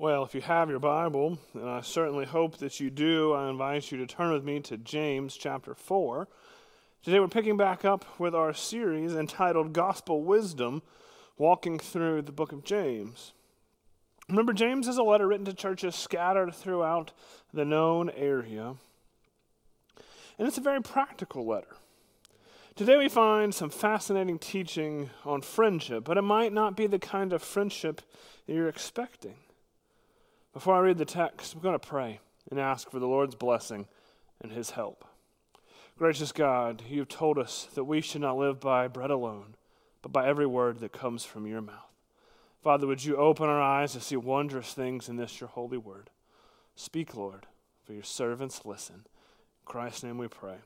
Well, 0.00 0.22
if 0.22 0.32
you 0.32 0.42
have 0.42 0.70
your 0.70 0.78
Bible, 0.78 1.40
and 1.54 1.68
I 1.68 1.80
certainly 1.80 2.24
hope 2.24 2.58
that 2.58 2.78
you 2.78 2.88
do, 2.88 3.32
I 3.32 3.50
invite 3.50 3.90
you 3.90 3.98
to 3.98 4.06
turn 4.06 4.32
with 4.32 4.44
me 4.44 4.60
to 4.60 4.76
James 4.76 5.36
chapter 5.36 5.74
4. 5.74 6.28
Today 7.02 7.18
we're 7.18 7.26
picking 7.26 7.56
back 7.56 7.84
up 7.84 8.04
with 8.16 8.32
our 8.32 8.54
series 8.54 9.12
entitled 9.16 9.72
Gospel 9.72 10.22
Wisdom, 10.22 10.82
walking 11.36 11.80
through 11.80 12.22
the 12.22 12.30
book 12.30 12.52
of 12.52 12.62
James. 12.62 13.32
Remember, 14.28 14.52
James 14.52 14.86
is 14.86 14.98
a 14.98 15.02
letter 15.02 15.26
written 15.26 15.46
to 15.46 15.52
churches 15.52 15.96
scattered 15.96 16.54
throughout 16.54 17.10
the 17.52 17.64
known 17.64 18.08
area, 18.10 18.76
and 20.38 20.46
it's 20.46 20.58
a 20.58 20.60
very 20.60 20.80
practical 20.80 21.44
letter. 21.44 21.74
Today 22.76 22.96
we 22.98 23.08
find 23.08 23.52
some 23.52 23.70
fascinating 23.70 24.38
teaching 24.38 25.10
on 25.24 25.40
friendship, 25.40 26.04
but 26.04 26.16
it 26.16 26.22
might 26.22 26.52
not 26.52 26.76
be 26.76 26.86
the 26.86 27.00
kind 27.00 27.32
of 27.32 27.42
friendship 27.42 28.00
you're 28.46 28.68
expecting. 28.68 29.34
Before 30.58 30.74
I 30.74 30.80
read 30.80 30.98
the 30.98 31.04
text, 31.04 31.54
I'm 31.54 31.60
going 31.60 31.78
to 31.78 31.88
pray 31.88 32.18
and 32.50 32.58
ask 32.58 32.90
for 32.90 32.98
the 32.98 33.06
Lord's 33.06 33.36
blessing 33.36 33.86
and 34.40 34.50
his 34.50 34.70
help. 34.70 35.04
Gracious 35.96 36.32
God, 36.32 36.82
you 36.88 36.98
have 36.98 37.08
told 37.08 37.38
us 37.38 37.68
that 37.76 37.84
we 37.84 38.00
should 38.00 38.22
not 38.22 38.38
live 38.38 38.58
by 38.58 38.88
bread 38.88 39.12
alone, 39.12 39.54
but 40.02 40.12
by 40.12 40.26
every 40.26 40.46
word 40.46 40.80
that 40.80 40.90
comes 40.90 41.24
from 41.24 41.46
your 41.46 41.60
mouth. 41.60 41.92
Father, 42.60 42.88
would 42.88 43.04
you 43.04 43.14
open 43.14 43.48
our 43.48 43.62
eyes 43.62 43.92
to 43.92 44.00
see 44.00 44.16
wondrous 44.16 44.74
things 44.74 45.08
in 45.08 45.14
this 45.14 45.40
your 45.40 45.48
holy 45.48 45.78
word? 45.78 46.10
Speak, 46.74 47.14
Lord, 47.14 47.46
for 47.84 47.92
your 47.92 48.02
servants 48.02 48.62
listen. 48.64 49.06
In 49.06 49.64
Christ's 49.64 50.02
name 50.02 50.18
we 50.18 50.26
pray. 50.26 50.56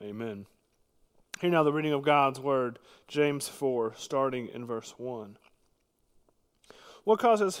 Amen. 0.00 0.46
Hear 1.42 1.50
now 1.50 1.64
the 1.64 1.72
reading 1.74 1.92
of 1.92 2.00
God's 2.00 2.40
word, 2.40 2.78
James 3.08 3.46
4, 3.46 3.92
starting 3.94 4.48
in 4.48 4.64
verse 4.64 4.94
1. 4.96 5.36
What 7.04 7.18
causes 7.18 7.60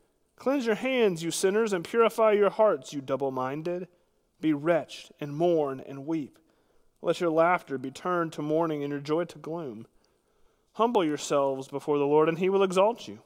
Cleanse 0.41 0.65
your 0.65 0.73
hands, 0.73 1.21
you 1.21 1.29
sinners, 1.29 1.71
and 1.71 1.85
purify 1.85 2.31
your 2.31 2.49
hearts, 2.49 2.93
you 2.93 2.99
double 2.99 3.29
minded. 3.29 3.87
Be 4.39 4.53
wretched, 4.53 5.11
and 5.19 5.35
mourn, 5.37 5.79
and 5.79 6.07
weep. 6.07 6.39
Let 6.99 7.21
your 7.21 7.29
laughter 7.29 7.77
be 7.77 7.91
turned 7.91 8.33
to 8.33 8.41
mourning, 8.41 8.81
and 8.81 8.89
your 8.89 9.01
joy 9.01 9.25
to 9.25 9.37
gloom. 9.37 9.85
Humble 10.73 11.05
yourselves 11.05 11.67
before 11.67 11.99
the 11.99 12.07
Lord, 12.07 12.27
and 12.27 12.39
he 12.39 12.49
will 12.49 12.63
exalt 12.63 13.07
you. 13.07 13.19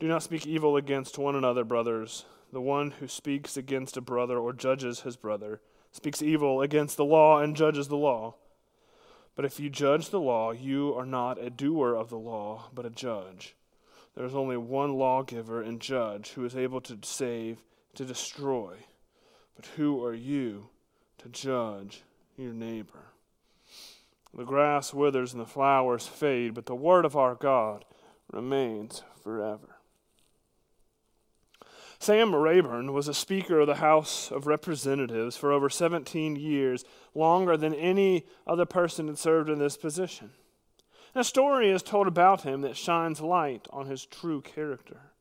Do 0.00 0.08
not 0.08 0.24
speak 0.24 0.48
evil 0.48 0.76
against 0.76 1.16
one 1.16 1.36
another, 1.36 1.62
brothers. 1.62 2.24
The 2.52 2.60
one 2.60 2.90
who 2.90 3.06
speaks 3.06 3.56
against 3.56 3.96
a 3.96 4.00
brother 4.00 4.36
or 4.36 4.52
judges 4.52 5.02
his 5.02 5.14
brother 5.14 5.60
speaks 5.92 6.20
evil 6.20 6.60
against 6.60 6.96
the 6.96 7.04
law 7.04 7.38
and 7.38 7.54
judges 7.54 7.86
the 7.86 7.96
law. 7.96 8.34
But 9.36 9.44
if 9.44 9.60
you 9.60 9.70
judge 9.70 10.10
the 10.10 10.18
law, 10.18 10.50
you 10.50 10.92
are 10.94 11.06
not 11.06 11.40
a 11.40 11.50
doer 11.50 11.94
of 11.94 12.10
the 12.10 12.18
law, 12.18 12.68
but 12.74 12.84
a 12.84 12.90
judge. 12.90 13.54
There 14.14 14.26
is 14.26 14.34
only 14.34 14.56
one 14.56 14.94
lawgiver 14.94 15.60
and 15.60 15.80
judge 15.80 16.30
who 16.30 16.44
is 16.44 16.56
able 16.56 16.80
to 16.82 16.98
save, 17.02 17.58
to 17.94 18.04
destroy. 18.04 18.74
But 19.56 19.66
who 19.76 20.04
are 20.04 20.14
you 20.14 20.68
to 21.18 21.28
judge 21.28 22.02
your 22.36 22.52
neighbor? 22.52 23.06
The 24.32 24.44
grass 24.44 24.92
withers 24.92 25.32
and 25.32 25.40
the 25.40 25.46
flowers 25.46 26.06
fade, 26.06 26.54
but 26.54 26.66
the 26.66 26.74
word 26.74 27.04
of 27.04 27.16
our 27.16 27.34
God 27.34 27.84
remains 28.32 29.02
forever. 29.22 29.76
Sam 31.98 32.34
Rayburn 32.34 32.92
was 32.92 33.08
a 33.08 33.14
Speaker 33.14 33.60
of 33.60 33.66
the 33.66 33.76
House 33.76 34.30
of 34.30 34.46
Representatives 34.46 35.36
for 35.36 35.52
over 35.52 35.70
17 35.70 36.36
years, 36.36 36.84
longer 37.14 37.56
than 37.56 37.72
any 37.74 38.26
other 38.46 38.66
person 38.66 39.06
had 39.06 39.18
served 39.18 39.48
in 39.48 39.58
this 39.58 39.76
position. 39.76 40.30
A 41.14 41.22
story 41.22 41.70
is 41.70 41.82
told 41.82 42.08
about 42.08 42.42
him 42.42 42.62
that 42.62 42.76
shines 42.76 43.20
light 43.20 43.68
on 43.70 43.86
his 43.86 44.04
true 44.04 44.40
character. 44.40 45.12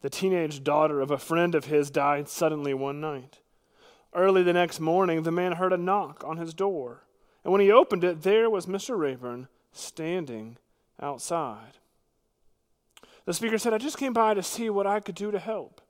The 0.00 0.10
teenage 0.10 0.64
daughter 0.64 1.00
of 1.00 1.12
a 1.12 1.18
friend 1.18 1.54
of 1.54 1.66
his 1.66 1.90
died 1.90 2.28
suddenly 2.28 2.74
one 2.74 3.00
night. 3.00 3.38
Early 4.12 4.42
the 4.42 4.52
next 4.52 4.80
morning, 4.80 5.22
the 5.22 5.30
man 5.30 5.52
heard 5.52 5.72
a 5.72 5.76
knock 5.76 6.24
on 6.26 6.36
his 6.36 6.52
door. 6.52 7.04
And 7.44 7.52
when 7.52 7.62
he 7.62 7.70
opened 7.70 8.02
it, 8.02 8.22
there 8.22 8.50
was 8.50 8.66
Mr. 8.66 8.98
Rayburn 8.98 9.46
standing 9.72 10.58
outside. 11.00 11.78
The 13.24 13.34
speaker 13.34 13.58
said, 13.58 13.72
I 13.72 13.78
just 13.78 13.98
came 13.98 14.12
by 14.12 14.34
to 14.34 14.42
see 14.42 14.68
what 14.68 14.86
I 14.86 14.98
could 14.98 15.14
do 15.14 15.30
to 15.30 15.38
help. 15.38 15.80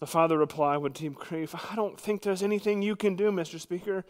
The 0.00 0.06
father 0.06 0.36
replied 0.36 0.78
with 0.78 0.94
deep 0.94 1.14
grief, 1.14 1.54
I 1.70 1.76
don't 1.76 2.00
think 2.00 2.22
there's 2.22 2.42
anything 2.42 2.82
you 2.82 2.96
can 2.96 3.14
do, 3.14 3.30
Mr. 3.30 3.60
Speaker. 3.60 4.04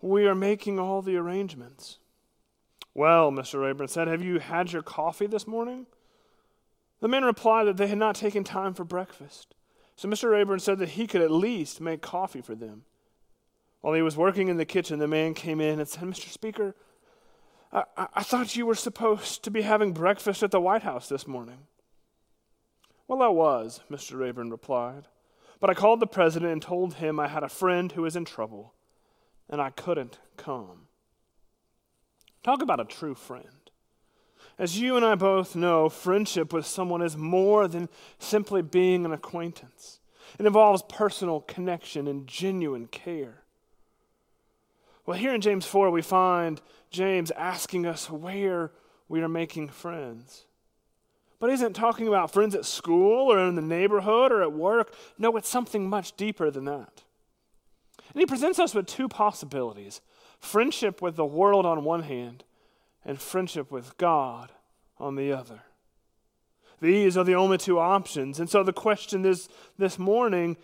We 0.00 0.26
are 0.26 0.34
making 0.34 0.78
all 0.78 1.02
the 1.02 1.16
arrangements. 1.16 1.98
Well, 2.96 3.30
Mr. 3.30 3.60
Rayburn 3.60 3.88
said, 3.88 4.08
Have 4.08 4.24
you 4.24 4.38
had 4.38 4.72
your 4.72 4.80
coffee 4.80 5.26
this 5.26 5.46
morning? 5.46 5.84
The 7.00 7.08
men 7.08 7.24
replied 7.24 7.64
that 7.64 7.76
they 7.76 7.88
had 7.88 7.98
not 7.98 8.14
taken 8.14 8.42
time 8.42 8.72
for 8.72 8.84
breakfast. 8.84 9.54
So 9.96 10.08
Mr. 10.08 10.30
Rayburn 10.30 10.60
said 10.60 10.78
that 10.78 10.88
he 10.88 11.06
could 11.06 11.20
at 11.20 11.30
least 11.30 11.78
make 11.78 12.00
coffee 12.00 12.40
for 12.40 12.54
them. 12.54 12.84
While 13.82 13.92
he 13.92 14.00
was 14.00 14.16
working 14.16 14.48
in 14.48 14.56
the 14.56 14.64
kitchen, 14.64 14.98
the 14.98 15.06
man 15.06 15.34
came 15.34 15.60
in 15.60 15.78
and 15.78 15.86
said, 15.86 16.04
Mr. 16.04 16.30
Speaker, 16.30 16.74
I, 17.70 17.84
I, 17.98 18.06
I 18.14 18.22
thought 18.22 18.56
you 18.56 18.64
were 18.64 18.74
supposed 18.74 19.44
to 19.44 19.50
be 19.50 19.60
having 19.60 19.92
breakfast 19.92 20.42
at 20.42 20.50
the 20.50 20.58
White 20.58 20.82
House 20.82 21.06
this 21.06 21.26
morning. 21.26 21.66
Well, 23.08 23.20
I 23.20 23.28
was, 23.28 23.82
Mr. 23.90 24.18
Rayburn 24.18 24.50
replied. 24.50 25.06
But 25.60 25.68
I 25.68 25.74
called 25.74 26.00
the 26.00 26.06
president 26.06 26.50
and 26.50 26.62
told 26.62 26.94
him 26.94 27.20
I 27.20 27.28
had 27.28 27.42
a 27.42 27.50
friend 27.50 27.92
who 27.92 28.02
was 28.02 28.16
in 28.16 28.24
trouble, 28.24 28.72
and 29.50 29.60
I 29.60 29.68
couldn't 29.68 30.18
come. 30.38 30.85
Talk 32.46 32.62
about 32.62 32.78
a 32.78 32.84
true 32.84 33.16
friend. 33.16 33.72
As 34.56 34.78
you 34.78 34.94
and 34.94 35.04
I 35.04 35.16
both 35.16 35.56
know, 35.56 35.88
friendship 35.88 36.52
with 36.52 36.64
someone 36.64 37.02
is 37.02 37.16
more 37.16 37.66
than 37.66 37.88
simply 38.20 38.62
being 38.62 39.04
an 39.04 39.12
acquaintance. 39.12 39.98
It 40.38 40.46
involves 40.46 40.84
personal 40.88 41.40
connection 41.40 42.06
and 42.06 42.24
genuine 42.28 42.86
care. 42.86 43.42
Well, 45.04 45.18
here 45.18 45.34
in 45.34 45.40
James 45.40 45.66
4, 45.66 45.90
we 45.90 46.02
find 46.02 46.60
James 46.88 47.32
asking 47.32 47.84
us 47.84 48.08
where 48.08 48.70
we 49.08 49.20
are 49.22 49.28
making 49.28 49.70
friends. 49.70 50.44
But 51.40 51.48
he 51.48 51.54
isn't 51.54 51.72
talking 51.72 52.06
about 52.06 52.32
friends 52.32 52.54
at 52.54 52.64
school 52.64 53.32
or 53.32 53.40
in 53.40 53.56
the 53.56 53.60
neighborhood 53.60 54.30
or 54.30 54.42
at 54.42 54.52
work. 54.52 54.94
No, 55.18 55.36
it's 55.36 55.48
something 55.48 55.90
much 55.90 56.16
deeper 56.16 56.52
than 56.52 56.66
that. 56.66 57.02
And 58.14 58.20
he 58.20 58.24
presents 58.24 58.60
us 58.60 58.72
with 58.72 58.86
two 58.86 59.08
possibilities 59.08 60.00
friendship 60.46 61.02
with 61.02 61.16
the 61.16 61.26
world 61.26 61.66
on 61.66 61.84
one 61.84 62.02
hand 62.02 62.44
and 63.04 63.20
friendship 63.20 63.70
with 63.70 63.96
God 63.98 64.52
on 64.98 65.16
the 65.16 65.32
other. 65.32 65.62
These 66.80 67.16
are 67.16 67.24
the 67.24 67.34
only 67.34 67.58
two 67.58 67.78
options. 67.78 68.38
And 68.38 68.48
so 68.48 68.62
the 68.62 68.72
question 68.72 69.24
is 69.24 69.48
this 69.78 69.98
morning 69.98 70.56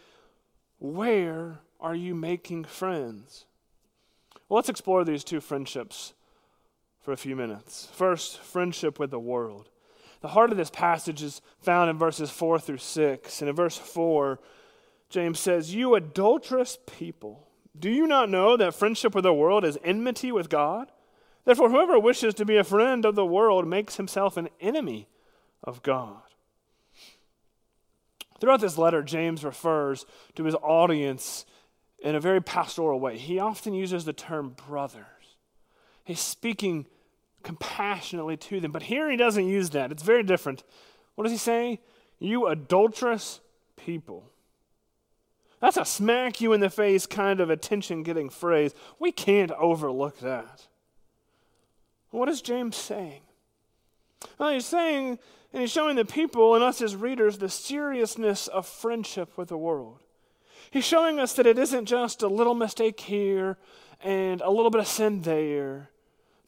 where 0.78 1.60
are 1.80 1.94
you 1.94 2.14
making 2.14 2.64
friends? 2.64 3.44
Well, 4.48 4.56
let's 4.56 4.68
explore 4.68 5.04
these 5.04 5.24
two 5.24 5.40
friendships 5.40 6.12
for 7.00 7.12
a 7.12 7.16
few 7.16 7.36
minutes. 7.36 7.88
First, 7.92 8.38
friendship 8.40 8.98
with 8.98 9.10
the 9.10 9.18
world. 9.18 9.68
The 10.20 10.28
heart 10.28 10.50
of 10.52 10.56
this 10.56 10.70
passage 10.70 11.22
is 11.22 11.40
found 11.60 11.90
in 11.90 11.98
verses 11.98 12.30
4 12.30 12.58
through 12.58 12.78
6. 12.78 13.40
And 13.40 13.48
in 13.48 13.56
verse 13.56 13.76
4, 13.76 14.38
James 15.08 15.40
says, 15.40 15.74
You 15.74 15.94
adulterous 15.94 16.78
people. 16.86 17.48
Do 17.78 17.90
you 17.90 18.06
not 18.06 18.28
know 18.28 18.56
that 18.56 18.74
friendship 18.74 19.14
with 19.14 19.24
the 19.24 19.32
world 19.32 19.64
is 19.64 19.78
enmity 19.82 20.30
with 20.30 20.48
God? 20.48 20.90
Therefore, 21.44 21.70
whoever 21.70 21.98
wishes 21.98 22.34
to 22.34 22.44
be 22.44 22.56
a 22.56 22.64
friend 22.64 23.04
of 23.04 23.14
the 23.14 23.26
world 23.26 23.66
makes 23.66 23.96
himself 23.96 24.36
an 24.36 24.48
enemy 24.60 25.08
of 25.64 25.82
God. 25.82 26.22
Throughout 28.40 28.60
this 28.60 28.78
letter, 28.78 29.02
James 29.02 29.44
refers 29.44 30.04
to 30.34 30.44
his 30.44 30.54
audience 30.56 31.46
in 32.00 32.14
a 32.14 32.20
very 32.20 32.40
pastoral 32.40 33.00
way. 33.00 33.16
He 33.16 33.38
often 33.38 33.72
uses 33.72 34.04
the 34.04 34.12
term 34.12 34.56
brothers. 34.66 35.06
He's 36.04 36.20
speaking 36.20 36.86
compassionately 37.42 38.36
to 38.36 38.60
them. 38.60 38.72
But 38.72 38.84
here 38.84 39.10
he 39.10 39.16
doesn't 39.16 39.46
use 39.46 39.70
that. 39.70 39.92
It's 39.92 40.02
very 40.02 40.22
different. 40.22 40.64
What 41.14 41.24
does 41.24 41.32
he 41.32 41.38
say? 41.38 41.80
You 42.18 42.46
adulterous 42.46 43.40
people. 43.76 44.31
That's 45.62 45.76
a 45.76 45.84
smack 45.84 46.40
you 46.40 46.52
in 46.54 46.60
the 46.60 46.68
face 46.68 47.06
kind 47.06 47.38
of 47.38 47.48
attention 47.48 48.02
getting 48.02 48.30
phrase. 48.30 48.74
We 48.98 49.12
can't 49.12 49.52
overlook 49.52 50.18
that. 50.18 50.66
What 52.10 52.28
is 52.28 52.42
James 52.42 52.76
saying? 52.76 53.22
Well, 54.38 54.50
he's 54.50 54.66
saying, 54.66 55.20
and 55.52 55.60
he's 55.60 55.70
showing 55.70 55.94
the 55.94 56.04
people 56.04 56.56
and 56.56 56.64
us 56.64 56.82
as 56.82 56.96
readers 56.96 57.38
the 57.38 57.48
seriousness 57.48 58.48
of 58.48 58.66
friendship 58.66 59.38
with 59.38 59.50
the 59.50 59.56
world. 59.56 60.00
He's 60.72 60.84
showing 60.84 61.20
us 61.20 61.34
that 61.34 61.46
it 61.46 61.60
isn't 61.60 61.86
just 61.86 62.24
a 62.24 62.28
little 62.28 62.54
mistake 62.54 62.98
here 62.98 63.56
and 64.02 64.40
a 64.40 64.50
little 64.50 64.70
bit 64.70 64.80
of 64.80 64.88
sin 64.88 65.22
there. 65.22 65.90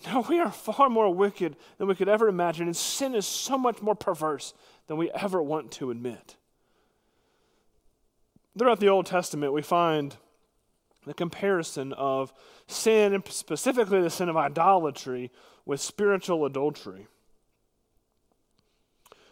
No, 0.09 0.27
we 0.29 0.41
are 0.41 0.51
far 0.51 0.91
more 0.91 1.15
wicked 1.15 1.55
than 1.79 1.87
we 1.87 1.95
could 1.95 2.09
ever 2.09 2.27
imagine, 2.27 2.67
and 2.67 2.77
sin 2.77 3.15
is 3.15 3.27
so 3.27 3.57
much 3.57 3.81
more 3.81 3.95
perverse 3.95 4.55
than 4.89 4.97
we 4.97 5.13
ever 5.13 5.41
want 5.41 5.71
to 5.73 5.93
admit. 5.93 6.35
Throughout 8.57 8.79
the 8.81 8.89
Old 8.89 9.07
Testament, 9.07 9.53
we 9.53 9.63
find 9.63 10.17
the 11.07 11.15
comparison 11.15 11.93
of 11.93 12.33
sin, 12.67 13.13
and 13.13 13.27
specifically 13.29 14.01
the 14.01 14.11
sin 14.11 14.29
of 14.29 14.37
idolatry, 14.37 15.31
with 15.67 15.81
spiritual 15.81 16.45
adultery. 16.45 17.09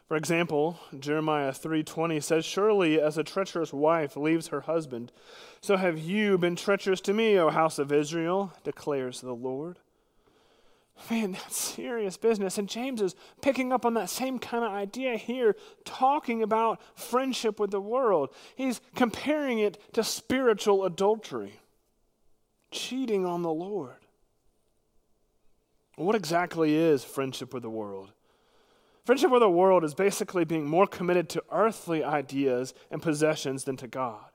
For 0.09 0.17
example, 0.17 0.79
Jeremiah 0.99 1.53
3:20 1.53 2.21
says, 2.21 2.45
"Surely 2.45 3.01
as 3.01 3.17
a 3.17 3.25
treacherous 3.25 3.73
wife 3.73 4.17
leaves 4.17 4.49
her 4.49 4.63
husband, 4.63 5.13
so 5.61 5.77
have 5.77 5.99
you 5.99 6.37
been 6.37 6.57
treacherous 6.57 7.01
to 7.03 7.15
me, 7.15 7.39
O 7.39 7.49
house 7.49 7.79
of 7.79 7.93
Israel," 7.93 8.53
declares 8.65 9.21
the 9.21 9.35
Lord. 9.35 9.79
Man, 11.11 11.33
that's 11.33 11.57
serious 11.57 12.17
business. 12.17 12.59
And 12.59 12.69
James 12.69 13.03
is 13.03 13.15
picking 13.41 13.73
up 13.73 13.85
on 13.85 13.95
that 13.95 14.09
same 14.09 14.39
kind 14.39 14.65
of 14.65 14.71
idea 14.71 15.17
here, 15.17 15.57
talking 15.85 16.43
about 16.43 16.81
friendship 16.95 17.59
with 17.59 17.71
the 17.71 17.81
world. 17.81 18.31
He's 18.57 18.81
comparing 18.95 19.59
it 19.59 19.79
to 19.95 20.05
spiritual 20.05 20.85
adultery, 20.85 21.61
cheating 22.71 23.27
on 23.27 23.43
the 23.43 23.53
Lord. 23.53 23.97
What 25.97 26.15
exactly 26.15 26.75
is 26.75 27.05
friendship 27.05 27.53
with 27.53 27.63
the 27.63 27.71
world? 27.71 28.13
Friendship 29.05 29.31
with 29.31 29.43
the 29.43 29.51
world 29.51 29.85
is 29.85 29.95
basically 29.95 30.45
being 30.45 30.67
more 30.67 30.87
committed 30.87 31.29
to 31.31 31.43
earthly 31.51 32.05
ideas 32.05 32.73
and 32.91 33.03
possessions 33.03 33.65
than 33.65 33.77
to 33.79 33.89
God. 33.89 34.32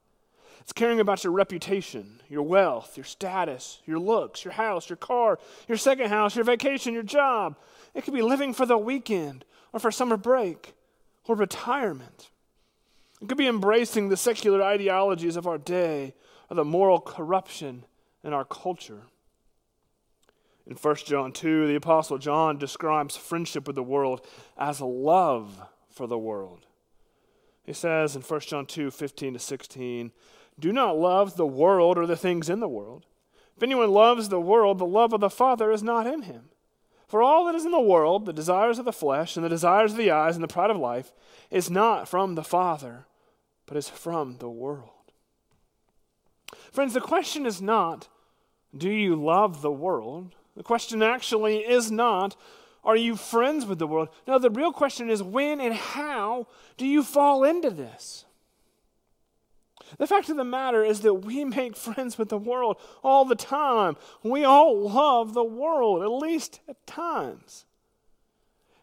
It's 0.67 0.73
caring 0.73 0.99
about 0.99 1.23
your 1.23 1.31
reputation, 1.31 2.19
your 2.27 2.43
wealth, 2.43 2.97
your 2.97 3.05
status, 3.05 3.79
your 3.85 3.99
looks, 3.99 4.43
your 4.43 4.51
house, 4.51 4.89
your 4.89 4.97
car, 4.97 5.39
your 5.65 5.77
second 5.77 6.09
house, 6.09 6.35
your 6.35 6.43
vacation, 6.43 6.93
your 6.93 7.03
job. 7.03 7.55
It 7.93 8.03
could 8.03 8.13
be 8.13 8.21
living 8.21 8.53
for 8.53 8.65
the 8.65 8.77
weekend 8.77 9.45
or 9.71 9.79
for 9.79 9.91
summer 9.91 10.17
break 10.17 10.73
or 11.23 11.37
retirement. 11.37 12.31
It 13.21 13.29
could 13.29 13.37
be 13.37 13.47
embracing 13.47 14.09
the 14.09 14.17
secular 14.17 14.61
ideologies 14.61 15.37
of 15.37 15.47
our 15.47 15.57
day 15.57 16.13
or 16.49 16.55
the 16.55 16.65
moral 16.65 16.99
corruption 16.99 17.85
in 18.21 18.33
our 18.33 18.43
culture. 18.43 19.03
In 20.65 20.75
1 20.75 20.95
John 21.05 21.31
2, 21.31 21.67
the 21.67 21.75
Apostle 21.75 22.17
John 22.17 22.57
describes 22.57 23.15
friendship 23.15 23.67
with 23.67 23.77
the 23.77 23.83
world 23.83 24.27
as 24.57 24.81
a 24.81 24.85
love 24.85 25.61
for 25.89 26.07
the 26.07 26.17
world. 26.17 26.65
He 27.63 27.71
says 27.71 28.17
in 28.17 28.21
1 28.21 28.39
John 28.41 28.65
2 28.65 28.91
15 28.91 29.33
to 29.33 29.39
16, 29.39 30.11
do 30.59 30.73
not 30.73 30.97
love 30.97 31.35
the 31.35 31.45
world 31.45 31.97
or 31.97 32.05
the 32.05 32.17
things 32.17 32.49
in 32.49 32.59
the 32.59 32.67
world. 32.67 33.05
If 33.55 33.63
anyone 33.63 33.91
loves 33.91 34.29
the 34.29 34.39
world, 34.39 34.77
the 34.77 34.85
love 34.85 35.13
of 35.13 35.19
the 35.19 35.29
Father 35.29 35.71
is 35.71 35.83
not 35.83 36.07
in 36.07 36.23
him. 36.23 36.49
For 37.07 37.21
all 37.21 37.45
that 37.45 37.55
is 37.55 37.65
in 37.65 37.71
the 37.71 37.79
world, 37.79 38.25
the 38.25 38.33
desires 38.33 38.79
of 38.79 38.85
the 38.85 38.91
flesh 38.91 39.35
and 39.35 39.45
the 39.45 39.49
desires 39.49 39.93
of 39.93 39.97
the 39.97 40.11
eyes 40.11 40.35
and 40.35 40.43
the 40.43 40.47
pride 40.47 40.69
of 40.69 40.77
life, 40.77 41.13
is 41.49 41.69
not 41.69 42.07
from 42.07 42.35
the 42.35 42.43
Father, 42.43 43.05
but 43.65 43.77
is 43.77 43.89
from 43.89 44.37
the 44.37 44.49
world. 44.49 44.89
Friends, 46.71 46.93
the 46.93 47.01
question 47.01 47.45
is 47.45 47.61
not, 47.61 48.09
do 48.75 48.89
you 48.89 49.15
love 49.15 49.61
the 49.61 49.71
world? 49.71 50.35
The 50.55 50.63
question 50.63 51.01
actually 51.01 51.59
is 51.59 51.91
not, 51.91 52.35
are 52.83 52.95
you 52.95 53.15
friends 53.15 53.65
with 53.65 53.79
the 53.79 53.87
world? 53.87 54.09
No, 54.27 54.37
the 54.37 54.49
real 54.49 54.71
question 54.71 55.09
is, 55.09 55.23
when 55.23 55.59
and 55.59 55.73
how 55.73 56.47
do 56.77 56.85
you 56.85 57.03
fall 57.03 57.43
into 57.43 57.69
this? 57.69 58.25
The 59.97 60.07
fact 60.07 60.29
of 60.29 60.37
the 60.37 60.43
matter 60.43 60.83
is 60.83 61.01
that 61.01 61.13
we 61.13 61.45
make 61.45 61.75
friends 61.75 62.17
with 62.17 62.29
the 62.29 62.37
world 62.37 62.77
all 63.03 63.25
the 63.25 63.35
time. 63.35 63.95
We 64.23 64.43
all 64.43 64.89
love 64.89 65.33
the 65.33 65.43
world, 65.43 66.03
at 66.03 66.11
least 66.11 66.59
at 66.67 66.85
times. 66.85 67.65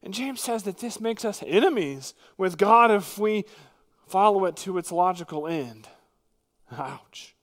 And 0.02 0.12
James 0.12 0.40
says 0.40 0.64
that 0.64 0.78
this 0.78 1.00
makes 1.00 1.24
us 1.24 1.42
enemies 1.46 2.14
with 2.36 2.58
God 2.58 2.90
if 2.90 3.18
we 3.18 3.44
follow 4.06 4.44
it 4.44 4.56
to 4.58 4.76
its 4.78 4.92
logical 4.92 5.46
end. 5.46 5.88
Ouch. 6.72 7.34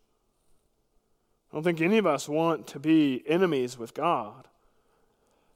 I 1.51 1.55
don't 1.55 1.63
think 1.63 1.81
any 1.81 1.97
of 1.97 2.05
us 2.05 2.29
want 2.29 2.67
to 2.67 2.79
be 2.79 3.23
enemies 3.27 3.77
with 3.77 3.93
God. 3.93 4.47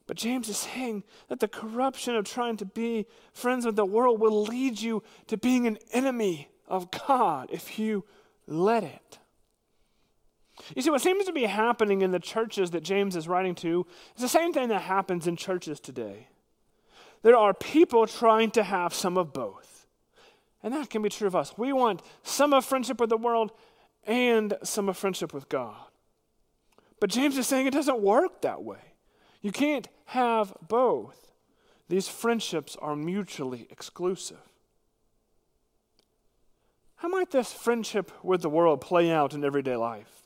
But 0.08 0.18
James 0.18 0.50
is 0.50 0.58
saying 0.58 1.04
that 1.30 1.40
the 1.40 1.48
corruption 1.48 2.16
of 2.16 2.26
trying 2.26 2.58
to 2.58 2.66
be 2.66 3.08
friends 3.34 3.66
with 3.66 3.76
the 3.76 3.86
world 3.86 4.20
will 4.20 4.44
lead 4.44 4.80
you 4.80 5.04
to 5.28 5.38
being 5.38 5.66
an 5.68 5.78
enemy 5.92 6.50
of 6.68 6.90
God 7.08 7.50
if 7.52 7.78
you 7.80 8.04
let 8.48 8.84
it. 8.84 9.20
You 10.76 10.82
see, 10.82 10.90
what 10.90 11.02
seems 11.02 11.26
to 11.26 11.34
be 11.34 11.44
happening 11.44 12.02
in 12.02 12.12
the 12.12 12.20
churches 12.20 12.72
that 12.72 12.84
James 12.84 13.16
is 13.16 13.28
writing 13.28 13.56
to 13.56 13.86
is 14.16 14.22
the 14.22 14.30
same 14.30 14.54
thing 14.54 14.70
that 14.70 14.82
happens 14.82 15.28
in 15.28 15.36
churches 15.36 15.80
today. 15.80 16.28
There 17.24 17.36
are 17.36 17.54
people 17.54 18.08
trying 18.08 18.52
to 18.52 18.64
have 18.64 18.94
some 18.94 19.18
of 19.18 19.34
both. 19.34 19.88
And 20.64 20.74
that 20.74 20.90
can 20.90 21.02
be 21.02 21.10
true 21.10 21.28
of 21.28 21.36
us. 21.36 21.58
We 21.58 21.74
want 21.74 22.02
some 22.24 22.54
of 22.54 22.66
friendship 22.66 23.00
with 23.00 23.10
the 23.10 23.18
world 23.18 23.52
and 24.06 24.56
some 24.64 24.90
of 24.90 24.98
friendship 24.98 25.34
with 25.34 25.50
God. 25.50 25.76
But 27.00 27.10
James 27.10 27.38
is 27.38 27.46
saying 27.48 27.68
it 27.68 27.74
doesn't 27.74 28.00
work 28.00 28.42
that 28.42 28.64
way. 28.64 28.94
You 29.42 29.52
can't 29.52 29.88
have 30.06 30.54
both. 30.68 31.34
These 31.90 32.08
friendships 32.08 32.76
are 32.82 32.96
mutually 32.96 33.68
exclusive. 33.70 34.38
How 36.98 37.08
might 37.08 37.32
this 37.32 37.52
friendship 37.52 38.12
with 38.24 38.42
the 38.42 38.50
world 38.50 38.82
play 38.82 39.12
out 39.12 39.34
in 39.34 39.44
everyday 39.44 39.76
life? 39.76 40.26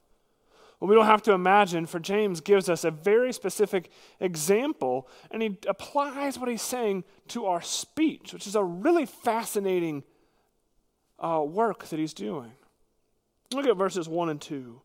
Well, 0.79 0.87
we 0.87 0.95
don't 0.95 1.07
have 1.07 1.23
to 1.23 1.33
imagine, 1.33 1.85
for 1.85 1.99
James 1.99 2.39
gives 2.39 2.69
us 2.69 2.85
a 2.85 2.91
very 2.91 3.33
specific 3.33 3.91
example, 4.19 5.09
and 5.29 5.41
he 5.41 5.57
applies 5.67 6.39
what 6.39 6.49
he's 6.49 6.61
saying 6.61 7.03
to 7.29 7.47
our 7.47 7.61
speech, 7.61 8.31
which 8.31 8.47
is 8.47 8.55
a 8.55 8.63
really 8.63 9.05
fascinating 9.05 10.03
uh, 11.19 11.43
work 11.45 11.87
that 11.87 11.99
he's 11.99 12.13
doing. 12.13 12.53
Look 13.53 13.65
at 13.65 13.75
verses 13.75 14.07
1 14.07 14.29
and 14.29 14.39
2. 14.39 14.81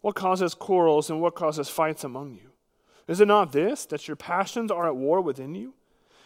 What 0.00 0.14
causes 0.14 0.54
quarrels 0.54 1.10
and 1.10 1.20
what 1.20 1.34
causes 1.34 1.68
fights 1.68 2.04
among 2.04 2.34
you? 2.34 2.50
Is 3.08 3.20
it 3.20 3.26
not 3.26 3.52
this, 3.52 3.84
that 3.86 4.06
your 4.06 4.16
passions 4.16 4.70
are 4.70 4.86
at 4.86 4.96
war 4.96 5.20
within 5.20 5.54
you? 5.54 5.74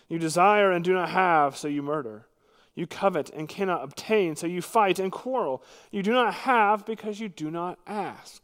You 0.09 0.19
desire 0.19 0.71
and 0.71 0.85
do 0.85 0.93
not 0.93 1.09
have, 1.11 1.57
so 1.57 1.69
you 1.69 1.83
murder. 1.83 2.27
You 2.77 2.87
covet 2.87 3.31
and 3.31 3.49
cannot 3.49 3.83
obtain, 3.83 4.37
so 4.37 4.47
you 4.47 4.63
fight 4.63 5.01
and 5.01 5.11
quarrel. 5.11 5.65
You 5.91 6.03
do 6.03 6.13
not 6.13 6.35
have 6.35 6.87
because 6.87 7.19
you 7.19 7.29
do 7.29 7.51
not 7.51 7.79
ask. 7.87 8.43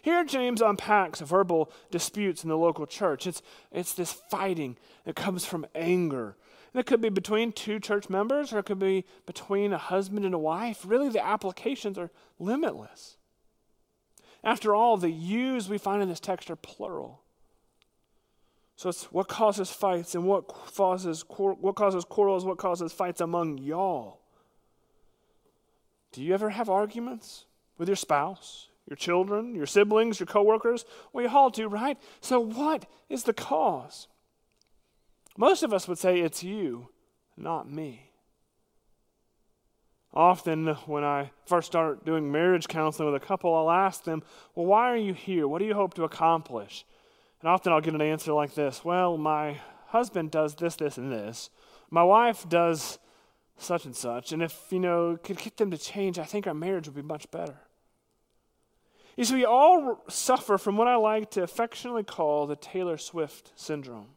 Here, 0.00 0.24
James 0.24 0.62
unpacks 0.62 1.20
verbal 1.20 1.70
disputes 1.90 2.42
in 2.42 2.48
the 2.48 2.56
local 2.56 2.86
church. 2.86 3.26
It's, 3.26 3.42
it's 3.70 3.92
this 3.92 4.12
fighting 4.12 4.76
that 5.04 5.14
comes 5.14 5.44
from 5.44 5.66
anger. 5.74 6.36
And 6.72 6.80
it 6.80 6.86
could 6.86 7.00
be 7.00 7.10
between 7.10 7.52
two 7.52 7.78
church 7.78 8.08
members, 8.08 8.52
or 8.52 8.60
it 8.60 8.64
could 8.64 8.78
be 8.78 9.04
between 9.26 9.72
a 9.72 9.78
husband 9.78 10.24
and 10.24 10.34
a 10.34 10.38
wife. 10.38 10.82
Really, 10.86 11.10
the 11.10 11.24
applications 11.24 11.98
are 11.98 12.10
limitless. 12.38 13.16
After 14.42 14.74
all, 14.74 14.96
the 14.96 15.10
yous 15.10 15.68
we 15.68 15.78
find 15.78 16.02
in 16.02 16.08
this 16.08 16.20
text 16.20 16.50
are 16.50 16.56
plural. 16.56 17.21
So 18.82 18.88
it's 18.88 19.04
what 19.12 19.28
causes 19.28 19.70
fights 19.70 20.16
and 20.16 20.24
what 20.24 20.48
causes, 20.48 21.24
what 21.28 21.76
causes 21.76 22.04
quarrels, 22.04 22.44
what 22.44 22.58
causes 22.58 22.92
fights 22.92 23.20
among 23.20 23.58
y'all. 23.58 24.18
Do 26.10 26.20
you 26.20 26.34
ever 26.34 26.50
have 26.50 26.68
arguments 26.68 27.44
with 27.78 27.88
your 27.88 27.94
spouse, 27.94 28.70
your 28.88 28.96
children, 28.96 29.54
your 29.54 29.66
siblings, 29.66 30.18
your 30.18 30.26
coworkers? 30.26 30.84
You 31.14 31.28
all 31.28 31.48
do, 31.48 31.68
right? 31.68 31.96
So 32.20 32.40
what 32.40 32.86
is 33.08 33.22
the 33.22 33.32
cause? 33.32 34.08
Most 35.36 35.62
of 35.62 35.72
us 35.72 35.86
would 35.86 35.98
say 35.98 36.18
it's 36.18 36.42
you, 36.42 36.88
not 37.36 37.70
me. 37.70 38.10
Often, 40.12 40.66
when 40.86 41.04
I 41.04 41.30
first 41.46 41.68
start 41.68 42.04
doing 42.04 42.32
marriage 42.32 42.66
counseling 42.66 43.12
with 43.12 43.22
a 43.22 43.24
couple, 43.24 43.54
I'll 43.54 43.70
ask 43.70 44.02
them, 44.02 44.24
Well, 44.56 44.66
why 44.66 44.90
are 44.90 44.96
you 44.96 45.14
here? 45.14 45.46
What 45.46 45.60
do 45.60 45.66
you 45.66 45.74
hope 45.74 45.94
to 45.94 46.02
accomplish? 46.02 46.84
And 47.42 47.50
often 47.50 47.72
I'll 47.72 47.80
get 47.80 47.94
an 47.94 48.00
answer 48.00 48.32
like 48.32 48.54
this 48.54 48.84
Well, 48.84 49.18
my 49.18 49.60
husband 49.88 50.30
does 50.30 50.54
this, 50.54 50.76
this, 50.76 50.96
and 50.96 51.12
this. 51.12 51.50
My 51.90 52.02
wife 52.02 52.48
does 52.48 52.98
such 53.58 53.84
and 53.84 53.94
such. 53.94 54.32
And 54.32 54.42
if, 54.42 54.66
you 54.70 54.80
know, 54.80 55.18
could 55.22 55.38
get 55.38 55.58
them 55.58 55.70
to 55.70 55.76
change, 55.76 56.18
I 56.18 56.24
think 56.24 56.46
our 56.46 56.54
marriage 56.54 56.86
would 56.86 56.96
be 56.96 57.02
much 57.02 57.30
better. 57.30 57.58
You 59.16 59.24
see, 59.24 59.34
we 59.34 59.44
all 59.44 60.02
suffer 60.08 60.56
from 60.56 60.78
what 60.78 60.88
I 60.88 60.96
like 60.96 61.30
to 61.32 61.42
affectionately 61.42 62.02
call 62.02 62.46
the 62.46 62.56
Taylor 62.56 62.96
Swift 62.96 63.52
syndrome. 63.54 64.08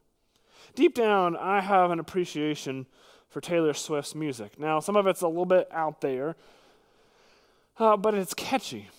Deep 0.73 0.95
down, 0.95 1.35
I 1.35 1.59
have 1.59 1.91
an 1.91 1.99
appreciation 1.99 2.85
for 3.27 3.41
Taylor 3.41 3.73
Swift's 3.73 4.15
music. 4.15 4.57
Now, 4.57 4.79
some 4.79 4.95
of 4.95 5.07
it's 5.07 5.21
a 5.21 5.27
little 5.27 5.45
bit 5.45 5.67
out 5.71 5.99
there, 5.99 6.37
uh, 7.77 7.97
but 7.97 8.13
it's 8.13 8.33
catchy. 8.33 8.89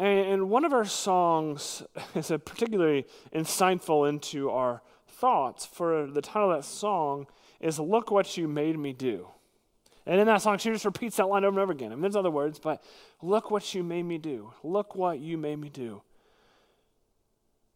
And, 0.00 0.48
one 0.48 0.64
of 0.64 0.72
our 0.72 0.86
songs 0.86 1.82
is 2.14 2.28
particularly 2.28 3.06
insightful 3.34 4.08
into 4.08 4.48
our 4.50 4.80
thoughts. 5.06 5.66
For 5.66 6.06
the 6.06 6.22
title 6.22 6.50
of 6.50 6.62
that 6.62 6.64
song 6.64 7.26
is 7.60 7.78
"Look 7.78 8.10
What 8.10 8.36
You 8.36 8.48
Made 8.48 8.78
Me 8.78 8.94
Do." 8.94 9.28
And 10.06 10.18
in 10.18 10.26
that 10.26 10.40
song, 10.40 10.56
she 10.56 10.70
just 10.70 10.86
repeats 10.86 11.18
that 11.18 11.28
line 11.28 11.44
over 11.44 11.54
and 11.54 11.62
over 11.62 11.72
again. 11.72 11.92
I 11.92 11.94
mean, 11.94 12.02
there's 12.02 12.16
other 12.16 12.30
words, 12.30 12.58
but 12.58 12.82
look 13.20 13.50
what 13.50 13.74
you 13.74 13.84
made 13.84 14.04
me 14.04 14.16
do. 14.16 14.54
Look 14.64 14.94
what 14.94 15.20
you 15.20 15.36
made 15.36 15.56
me 15.56 15.68
do. 15.68 16.00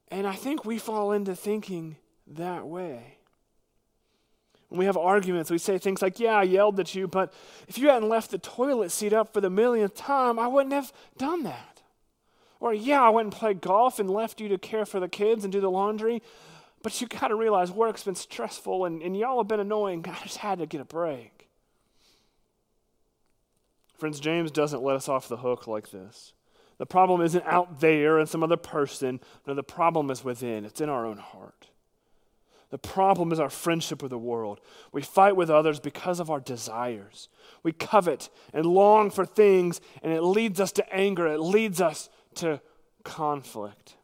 And 0.09 0.27
I 0.27 0.35
think 0.35 0.65
we 0.65 0.79
fall 0.79 1.13
into 1.13 1.37
thinking 1.37 1.97
that 2.27 2.67
way. 2.67 3.19
When 4.71 4.79
we 4.79 4.87
have 4.87 4.97
arguments, 4.97 5.51
we 5.51 5.59
say 5.59 5.77
things 5.77 6.01
like, 6.01 6.19
Yeah, 6.19 6.37
I 6.37 6.45
yelled 6.45 6.81
at 6.81 6.95
you, 6.95 7.07
but 7.07 7.35
if 7.69 7.77
you 7.77 7.91
hadn't 7.91 8.09
left 8.09 8.31
the 8.31 8.39
toilet 8.39 8.91
seat 8.91 9.13
up 9.13 9.35
for 9.35 9.43
the 9.43 9.51
millionth 9.51 9.95
time, 9.95 10.39
I 10.39 10.47
wouldn't 10.47 10.73
have 10.73 10.91
done 11.19 11.43
that. 11.43 11.74
Or, 12.65 12.73
Yeah, 12.73 13.03
I 13.03 13.11
went 13.11 13.27
and 13.27 13.33
played 13.35 13.61
golf 13.61 13.99
and 13.99 14.09
left 14.09 14.41
you 14.41 14.49
to 14.49 14.57
care 14.57 14.87
for 14.87 14.99
the 14.99 15.07
kids 15.07 15.45
and 15.45 15.53
do 15.53 15.61
the 15.61 15.71
laundry, 15.71 16.23
but 16.83 16.99
you 16.99 17.07
got 17.07 17.29
to 17.29 17.35
realize 17.35 17.71
work's 17.71 18.05
been 18.05 18.15
stressful 18.15 18.87
and, 18.87 19.03
and 19.03 19.15
y'all 19.15 19.37
have 19.37 19.49
been 19.49 19.61
annoying. 19.61 20.03
I 20.09 20.23
just 20.23 20.39
had 20.39 20.61
to 20.61 20.67
get 20.67 20.81
a 20.81 20.87
break. 20.87 21.51
Friends, 23.99 24.19
James 24.19 24.51
doesn't 24.51 24.83
let 24.83 24.97
us 24.97 25.11
off 25.11 25.29
the 25.29 25.37
hook 25.37 25.67
like 25.67 25.91
this. 25.91 26.33
The 26.79 26.87
problem 26.87 27.21
isn't 27.21 27.45
out 27.45 27.81
there 27.81 28.19
in 28.19 28.27
some 28.27 28.43
other 28.43 28.57
person. 28.57 29.21
No, 29.47 29.53
the 29.53 29.63
problem 29.63 30.11
is 30.11 30.25
within, 30.25 30.65
it's 30.65 30.81
in 30.81 30.89
our 30.89 31.05
own 31.05 31.19
heart. 31.19 31.69
The 32.71 32.79
problem 32.79 33.31
is 33.31 33.39
our 33.39 33.51
friendship 33.51 34.03
with 34.03 34.11
the 34.11 34.19
world. 34.19 34.59
We 34.91 35.03
fight 35.03 35.37
with 35.37 35.51
others 35.51 35.81
because 35.81 36.19
of 36.19 36.31
our 36.31 36.41
desires. 36.41 37.29
We 37.63 37.73
covet 37.73 38.31
and 38.55 38.65
long 38.65 39.11
for 39.11 39.27
things, 39.27 39.83
and 40.03 40.15
it 40.15 40.23
leads 40.23 40.61
us 40.61 40.73
to 40.73 40.95
anger, 40.95 41.27
it 41.27 41.41
leads 41.41 41.83
us 41.83 42.09
to 42.37 42.61
conflict. 43.03 43.97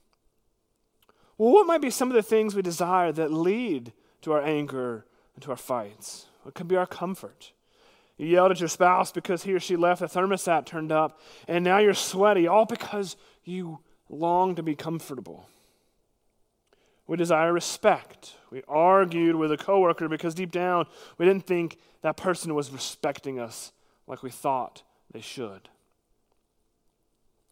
Well, 1.39 1.53
what 1.53 1.67
might 1.67 1.81
be 1.81 1.91
some 1.91 2.09
of 2.09 2.15
the 2.15 2.23
things 2.23 2.55
we 2.55 2.63
desire 2.63 3.13
that 3.13 3.33
lead 3.33 3.93
to 4.23 4.33
our 4.33 4.43
anger 4.43 5.07
and 5.35 5.43
to 5.43 5.51
our 5.51 5.57
fights? 5.57 6.27
It 6.47 6.55
could 6.55 6.69
be 6.69 6.77
our 6.77 6.87
comfort. 6.87 7.53
You 8.19 8.27
yelled 8.27 8.51
at 8.51 8.61
your 8.61 8.69
spouse 8.69 9.11
because 9.11 9.45
he 9.45 9.55
or 9.55 9.61
she 9.61 9.77
left 9.77 10.01
the 10.01 10.07
thermostat 10.07 10.67
turned 10.67 10.93
up, 10.93 11.19
and 11.49 11.65
now 11.65 11.79
you're 11.79 11.95
sweaty, 11.95 12.47
all 12.47 12.67
because 12.67 13.17
you 13.45 13.79
long 14.11 14.55
to 14.57 14.63
be 14.63 14.75
comfortable. 14.75 15.49
We 17.07 17.17
desire 17.17 17.53
respect. 17.53 18.37
We 18.51 18.63
argued 18.69 19.37
with 19.37 19.51
a 19.51 19.57
coworker 19.57 20.09
because 20.09 20.35
deep 20.35 20.53
down 20.53 20.87
we 21.19 21.27
didn't 21.27 21.47
think 21.47 21.79
that 22.03 22.17
person 22.17 22.55
was 22.55 22.71
respecting 22.71 23.41
us 23.41 23.73
like 24.07 24.23
we 24.23 24.31
thought 24.31 24.83
they 25.11 25.21
should. 25.21 25.69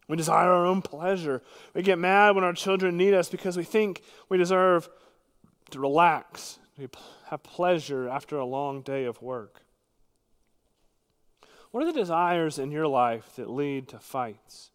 We 0.09 0.17
desire 0.17 0.51
our 0.51 0.65
own 0.65 0.81
pleasure. 0.81 1.43
We 1.75 1.83
get 1.83 1.99
mad 1.99 2.33
when 2.33 2.43
our 2.43 2.51
children 2.51 2.97
need 2.97 3.13
us 3.13 3.29
because 3.29 3.55
we 3.55 3.63
think 3.63 4.01
we 4.27 4.37
deserve 4.37 4.89
to 5.69 5.79
relax, 5.79 6.57
to 6.77 6.89
have 7.27 7.43
pleasure 7.43 8.09
after 8.09 8.35
a 8.35 8.45
long 8.45 8.81
day 8.81 9.05
of 9.05 9.21
work. 9.21 9.61
What 11.69 11.83
are 11.83 11.85
the 11.85 11.99
desires 11.99 12.57
in 12.57 12.71
your 12.71 12.87
life 12.87 13.35
that 13.35 13.51
lead 13.51 13.87
to 13.89 13.99
fights? 13.99 14.71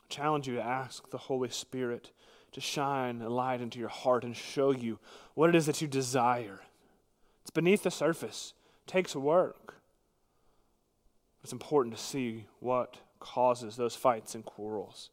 I 0.00 0.04
challenge 0.08 0.48
you 0.48 0.54
to 0.54 0.64
ask 0.64 1.10
the 1.10 1.18
Holy 1.18 1.50
Spirit 1.50 2.10
to 2.52 2.62
shine 2.62 3.20
a 3.20 3.28
light 3.28 3.60
into 3.60 3.78
your 3.78 3.90
heart 3.90 4.24
and 4.24 4.34
show 4.34 4.70
you 4.70 4.98
what 5.34 5.50
it 5.50 5.54
is 5.54 5.66
that 5.66 5.82
you 5.82 5.86
desire. 5.86 6.60
It's 7.42 7.50
beneath 7.50 7.82
the 7.82 7.90
surface, 7.90 8.54
it 8.86 8.90
takes 8.90 9.14
work. 9.14 9.74
It's 11.42 11.52
important 11.52 11.94
to 11.94 12.02
see 12.02 12.46
what 12.60 12.96
causes 13.18 13.76
those 13.76 13.96
fights 13.96 14.34
and 14.34 14.44
quarrels. 14.44 15.10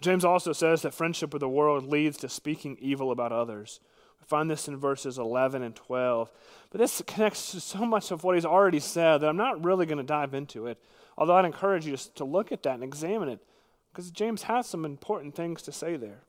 James 0.00 0.24
also 0.24 0.52
says 0.52 0.82
that 0.82 0.94
friendship 0.94 1.32
with 1.32 1.40
the 1.40 1.48
world 1.48 1.84
leads 1.84 2.16
to 2.18 2.28
speaking 2.28 2.76
evil 2.80 3.10
about 3.10 3.32
others. 3.32 3.80
We 4.20 4.26
find 4.26 4.50
this 4.50 4.68
in 4.68 4.76
verses 4.76 5.18
11 5.18 5.62
and 5.62 5.74
12. 5.74 6.30
But 6.70 6.80
this 6.80 7.02
connects 7.06 7.52
to 7.52 7.60
so 7.60 7.84
much 7.84 8.10
of 8.10 8.24
what 8.24 8.34
he's 8.34 8.44
already 8.44 8.80
said 8.80 9.18
that 9.18 9.28
I'm 9.28 9.36
not 9.36 9.64
really 9.64 9.86
going 9.86 9.98
to 9.98 10.04
dive 10.04 10.34
into 10.34 10.66
it. 10.66 10.78
Although 11.16 11.36
I'd 11.36 11.44
encourage 11.44 11.86
you 11.86 11.96
to 11.96 12.24
look 12.24 12.52
at 12.52 12.62
that 12.64 12.74
and 12.74 12.84
examine 12.84 13.28
it, 13.28 13.40
because 13.92 14.10
James 14.10 14.44
has 14.44 14.66
some 14.66 14.84
important 14.84 15.34
things 15.34 15.62
to 15.62 15.72
say 15.72 15.96
there. 15.96 16.22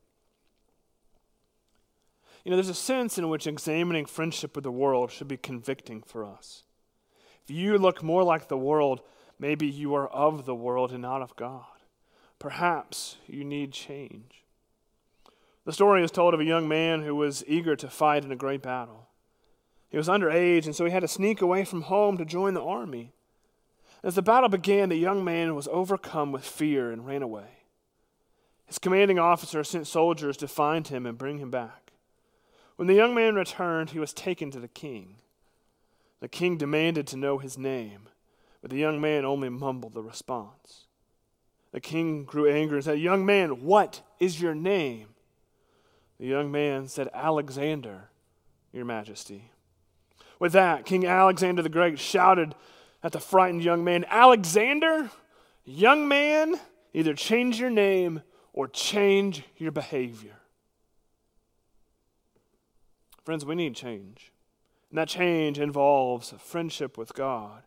You 2.44 2.52
know, 2.52 2.58
there's 2.58 2.70
a 2.70 2.74
sense 2.74 3.18
in 3.18 3.30
which 3.30 3.48
examining 3.48 4.06
friendship 4.06 4.56
with 4.56 4.66
the 4.66 4.72
world 4.72 5.12
should 5.12 5.30
be 5.30 5.38
convicting 5.38 6.02
for 6.02 6.26
us. 6.26 6.64
If 7.44 7.50
you 7.50 7.78
look 7.78 8.04
more 8.04 8.24
like 8.24 8.48
the 8.48 8.58
world, 8.58 9.02
maybe 9.40 9.68
you 9.68 9.94
are 9.96 10.08
of 10.08 10.46
the 10.46 10.56
world 10.56 10.92
and 10.92 11.02
not 11.02 11.22
of 11.22 11.36
God. 11.36 11.66
Perhaps 12.40 13.18
you 13.28 13.44
need 13.44 13.72
change. 13.72 14.44
The 15.66 15.72
story 15.72 16.04
is 16.04 16.12
told 16.12 16.34
of 16.34 16.40
a 16.40 16.46
young 16.46 16.68
man 16.68 17.04
who 17.04 17.16
was 17.16 17.44
eager 17.48 17.76
to 17.76 17.88
fight 17.88 18.26
in 18.26 18.32
a 18.32 18.36
great 18.36 18.62
battle. 18.62 19.08
He 19.90 19.98
was 19.98 20.10
underage, 20.10 20.66
and 20.66 20.76
so 20.76 20.86
he 20.86 20.92
had 20.92 21.02
to 21.02 21.08
sneak 21.08 21.42
away 21.42 21.64
from 21.64 21.84
home 21.84 22.18
to 22.18 22.26
join 22.26 22.54
the 22.54 22.64
army. 22.64 23.14
As 24.04 24.16
the 24.16 24.22
battle 24.22 24.50
began, 24.50 24.90
the 24.90 24.96
young 24.96 25.24
man 25.24 25.56
was 25.56 25.70
overcome 25.70 26.32
with 26.32 26.44
fear 26.44 26.92
and 26.92 27.06
ran 27.06 27.22
away. 27.22 27.64
His 28.66 28.80
commanding 28.80 29.20
officer 29.20 29.64
sent 29.64 29.88
soldiers 29.88 30.36
to 30.38 30.48
find 30.48 30.88
him 30.88 31.06
and 31.06 31.18
bring 31.18 31.38
him 31.38 31.52
back. 31.52 31.94
When 32.76 32.88
the 32.88 32.96
young 32.96 33.14
man 33.14 33.36
returned, 33.36 33.92
he 33.92 34.00
was 34.00 34.14
taken 34.14 34.52
to 34.52 34.60
the 34.60 34.68
king. 34.68 35.18
The 36.20 36.28
king 36.28 36.58
demanded 36.58 37.06
to 37.08 37.18
know 37.18 37.38
his 37.38 37.58
name, 37.58 38.10
but 38.64 38.72
the 38.72 38.78
young 38.78 39.02
man 39.02 39.26
only 39.26 39.50
mumbled 39.50 39.94
the 39.94 40.02
response. 40.02 40.86
The 41.74 41.82
king 41.82 42.24
grew 42.24 42.50
angry 42.50 42.78
and 42.78 42.86
said, 42.86 42.98
Young 42.98 43.26
man, 43.26 43.66
what 43.66 44.02
is 44.22 44.40
your 44.42 44.56
name? 44.56 45.10
The 46.18 46.28
young 46.28 46.50
man 46.50 46.88
said, 46.88 47.10
Alexander, 47.14 48.10
your 48.72 48.86
majesty. 48.86 49.52
With 50.40 50.54
that, 50.54 50.86
King 50.86 51.06
Alexander 51.06 51.62
the 51.62 51.68
Great 51.68 52.00
shouted 52.00 52.56
at 53.04 53.12
the 53.12 53.20
frightened 53.20 53.66
young 53.66 53.84
man, 53.84 54.06
Alexander, 54.08 55.12
young 55.66 56.08
man, 56.08 56.56
either 56.94 57.14
change 57.14 57.60
your 57.60 57.70
name 57.70 58.22
or 58.54 58.70
change 58.70 59.44
your 59.58 59.74
behavior. 59.74 60.38
Friends, 63.26 63.44
we 63.44 63.56
need 63.56 63.76
change. 63.76 64.32
And 64.90 64.98
that 64.98 65.10
change 65.10 65.60
involves 65.60 66.34
friendship 66.40 66.98
with 66.98 67.14
God. 67.14 67.64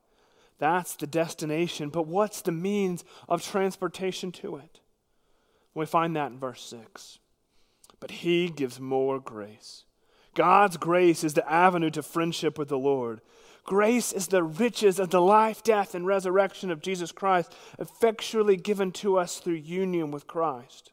That's 0.59 0.97
the 0.97 1.07
destination, 1.07 1.91
but 1.91 2.07
what's 2.07 2.41
the 2.41 2.53
means 2.53 3.05
of 3.29 3.43
transportation 3.43 4.33
to 4.33 4.57
it? 4.57 4.81
We 5.75 5.85
find 5.85 6.17
that 6.17 6.33
in 6.33 6.39
verse 6.39 6.63
6 6.63 7.19
but 8.01 8.11
He 8.11 8.49
gives 8.49 8.79
more 8.81 9.19
grace. 9.21 9.85
God's 10.35 10.77
grace 10.77 11.25
is 11.25 11.35
the 11.35 11.51
avenue 11.51 11.91
to 11.91 12.03
friendship 12.03 12.59
with 12.59 12.69
the 12.69 12.79
Lord. 12.79 13.21
Grace 13.65 14.13
is 14.13 14.29
the 14.29 14.45
riches 14.45 15.01
of 15.01 15.11
the 15.11 15.21
life, 15.21 15.63
death, 15.63 15.95
and 15.95 16.07
resurrection 16.07 16.71
of 16.71 16.83
Jesus 16.83 17.11
Christ, 17.11 17.53
effectually 17.79 18.57
given 18.57 18.93
to 18.93 19.19
us 19.19 19.39
through 19.39 19.55
union 19.55 20.11
with 20.11 20.27
Christ. 20.27 20.93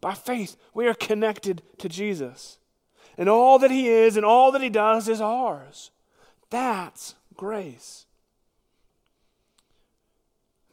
By 0.00 0.14
faith, 0.14 0.56
we 0.72 0.86
are 0.86 0.94
connected 0.94 1.62
to 1.78 1.88
Jesus. 1.88 2.58
And 3.16 3.28
all 3.28 3.58
that 3.60 3.70
He 3.70 3.88
is 3.88 4.16
and 4.16 4.26
all 4.26 4.50
that 4.52 4.62
He 4.62 4.70
does 4.70 5.08
is 5.08 5.20
ours. 5.20 5.90
That's 6.50 7.14
grace. 7.36 8.06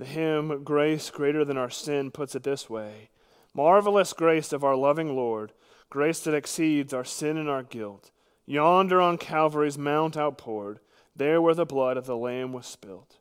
The 0.01 0.08
hymn, 0.08 0.63
Grace 0.63 1.12
Greater 1.12 1.46
Than 1.46 1.60
Our 1.60 1.70
Sin, 1.70 2.10
puts 2.10 2.34
it 2.34 2.41
this 2.41 2.67
way 2.67 3.12
Marvelous 3.53 4.13
grace 4.13 4.51
of 4.51 4.63
our 4.63 4.75
loving 4.75 5.15
Lord, 5.15 5.53
grace 5.91 6.22
that 6.22 6.34
exceeds 6.34 6.91
our 6.91 7.03
sin 7.03 7.38
and 7.38 7.48
our 7.48 7.62
guilt. 7.62 8.10
Yonder 8.48 9.00
on 9.00 9.20
Calvary's 9.20 9.77
mount 9.77 10.17
outpoured, 10.17 10.79
there 11.15 11.39
where 11.39 11.53
the 11.53 11.67
blood 11.67 11.98
of 11.98 12.08
the 12.08 12.17
Lamb 12.17 12.51
was 12.51 12.65
spilt. 12.65 13.20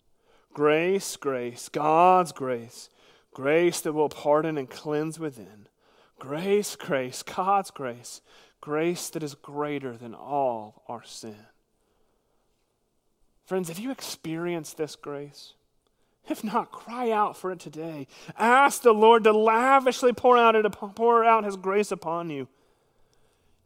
Grace, 0.54 1.16
grace, 1.16 1.68
God's 1.68 2.32
grace, 2.32 2.88
grace 3.34 3.82
that 3.82 3.92
will 3.92 4.08
pardon 4.08 4.56
and 4.56 4.70
cleanse 4.70 5.20
within. 5.20 5.68
Grace, 6.18 6.76
grace, 6.76 7.22
God's 7.22 7.70
grace, 7.70 8.22
grace 8.62 9.10
that 9.10 9.22
is 9.22 9.34
greater 9.34 9.98
than 9.98 10.14
all 10.14 10.82
our 10.88 11.04
sin. 11.04 11.44
Friends, 13.44 13.68
have 13.68 13.78
you 13.78 13.90
experienced 13.90 14.78
this 14.78 14.96
grace? 14.96 15.52
If 16.30 16.44
not, 16.44 16.70
cry 16.70 17.10
out 17.10 17.36
for 17.36 17.50
it 17.50 17.58
today. 17.58 18.06
Ask 18.38 18.82
the 18.82 18.92
Lord 18.92 19.24
to 19.24 19.32
lavishly 19.32 20.12
pour 20.12 20.38
out, 20.38 20.54
it, 20.54 20.64
pour 20.72 21.24
out 21.24 21.44
His 21.44 21.56
grace 21.56 21.90
upon 21.90 22.30
you. 22.30 22.46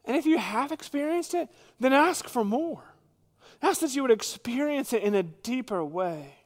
And 0.03 0.17
if 0.17 0.25
you 0.25 0.39
have 0.39 0.71
experienced 0.71 1.35
it, 1.35 1.47
then 1.79 1.93
ask 1.93 2.27
for 2.27 2.43
more. 2.43 2.83
Ask 3.61 3.81
that 3.81 3.95
you 3.95 4.01
would 4.01 4.11
experience 4.11 4.93
it 4.93 5.03
in 5.03 5.13
a 5.13 5.21
deeper 5.21 5.85
way. 5.85 6.37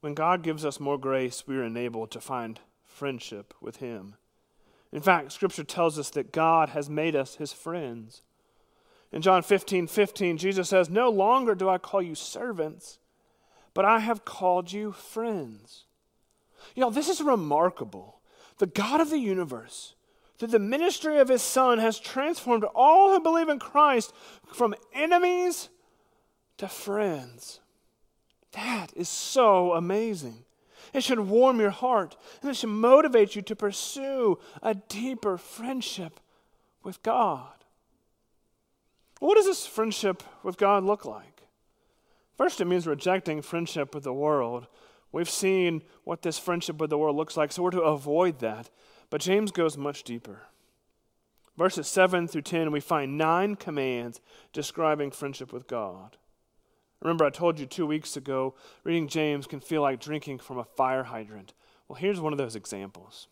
When 0.00 0.14
God 0.14 0.42
gives 0.42 0.64
us 0.64 0.80
more 0.80 0.98
grace, 0.98 1.46
we 1.46 1.58
are 1.58 1.64
enabled 1.64 2.10
to 2.12 2.20
find 2.22 2.58
friendship 2.86 3.52
with 3.60 3.76
Him. 3.76 4.14
In 4.92 5.02
fact, 5.02 5.32
Scripture 5.32 5.64
tells 5.64 5.98
us 5.98 6.08
that 6.10 6.32
God 6.32 6.70
has 6.70 6.88
made 6.88 7.14
us 7.14 7.34
His 7.34 7.52
friends. 7.52 8.22
In 9.12 9.20
John 9.20 9.42
15 9.42 9.88
15, 9.88 10.38
Jesus 10.38 10.70
says, 10.70 10.88
No 10.88 11.10
longer 11.10 11.54
do 11.54 11.68
I 11.68 11.76
call 11.76 12.00
you 12.00 12.14
servants, 12.14 12.98
but 13.76 13.84
I 13.84 13.98
have 13.98 14.24
called 14.24 14.72
you 14.72 14.90
friends. 14.90 15.84
You 16.74 16.80
know, 16.80 16.88
this 16.88 17.10
is 17.10 17.20
remarkable. 17.20 18.20
The 18.56 18.66
God 18.66 19.02
of 19.02 19.10
the 19.10 19.18
universe, 19.18 19.94
through 20.38 20.48
the 20.48 20.58
ministry 20.58 21.18
of 21.18 21.28
his 21.28 21.42
Son, 21.42 21.78
has 21.78 22.00
transformed 22.00 22.64
all 22.74 23.12
who 23.12 23.20
believe 23.20 23.50
in 23.50 23.58
Christ 23.58 24.14
from 24.46 24.74
enemies 24.94 25.68
to 26.56 26.68
friends. 26.68 27.60
That 28.52 28.94
is 28.96 29.10
so 29.10 29.74
amazing. 29.74 30.46
It 30.94 31.04
should 31.04 31.20
warm 31.20 31.60
your 31.60 31.68
heart 31.68 32.16
and 32.40 32.50
it 32.50 32.56
should 32.56 32.70
motivate 32.70 33.36
you 33.36 33.42
to 33.42 33.54
pursue 33.54 34.38
a 34.62 34.74
deeper 34.74 35.36
friendship 35.36 36.18
with 36.82 37.02
God. 37.02 37.52
What 39.18 39.34
does 39.34 39.44
this 39.44 39.66
friendship 39.66 40.22
with 40.42 40.56
God 40.56 40.82
look 40.82 41.04
like? 41.04 41.35
First, 42.36 42.60
it 42.60 42.66
means 42.66 42.86
rejecting 42.86 43.42
friendship 43.42 43.94
with 43.94 44.04
the 44.04 44.12
world. 44.12 44.66
We've 45.12 45.30
seen 45.30 45.82
what 46.04 46.22
this 46.22 46.38
friendship 46.38 46.78
with 46.78 46.90
the 46.90 46.98
world 46.98 47.16
looks 47.16 47.36
like, 47.36 47.52
so 47.52 47.62
we're 47.62 47.70
to 47.70 47.80
avoid 47.80 48.40
that. 48.40 48.70
But 49.08 49.20
James 49.22 49.50
goes 49.50 49.76
much 49.76 50.02
deeper. 50.02 50.42
Verses 51.56 51.88
7 51.88 52.28
through 52.28 52.42
10, 52.42 52.70
we 52.70 52.80
find 52.80 53.16
nine 53.16 53.56
commands 53.56 54.20
describing 54.52 55.10
friendship 55.10 55.52
with 55.52 55.66
God. 55.66 56.18
Remember, 57.00 57.24
I 57.24 57.30
told 57.30 57.58
you 57.58 57.66
two 57.66 57.86
weeks 57.86 58.16
ago, 58.16 58.54
reading 58.84 59.08
James 59.08 59.46
can 59.46 59.60
feel 59.60 59.80
like 59.80 60.00
drinking 60.00 60.38
from 60.38 60.58
a 60.58 60.64
fire 60.64 61.04
hydrant. 61.04 61.54
Well, 61.88 61.96
here's 61.96 62.20
one 62.20 62.32
of 62.32 62.38
those 62.38 62.56
examples. 62.56 63.28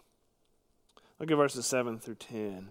Look 1.19 1.31
at 1.31 1.37
verses 1.37 1.67
7 1.67 1.99
through 1.99 2.17
10. 2.17 2.71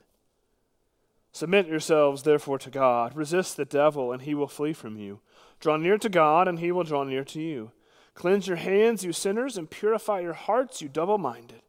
Submit 1.34 1.68
yourselves, 1.68 2.22
therefore, 2.22 2.60
to 2.60 2.70
God. 2.70 3.16
Resist 3.16 3.58
the 3.58 3.66
devil, 3.66 4.12
and 4.12 4.22
he 4.22 4.36
will 4.36 4.48
flee 4.48 4.72
from 4.72 4.98
you. 4.98 5.20
Draw 5.60 5.78
near 5.78 5.98
to 5.98 6.08
God, 6.08 6.48
and 6.48 6.60
he 6.60 6.72
will 6.72 6.84
draw 6.84 7.04
near 7.04 7.24
to 7.26 7.42
you. 7.42 7.72
Cleanse 8.14 8.48
your 8.48 8.58
hands, 8.58 9.04
you 9.04 9.12
sinners, 9.12 9.58
and 9.58 9.70
purify 9.70 10.20
your 10.20 10.34
hearts, 10.34 10.80
you 10.80 10.88
double 10.88 11.18
minded. 11.18 11.64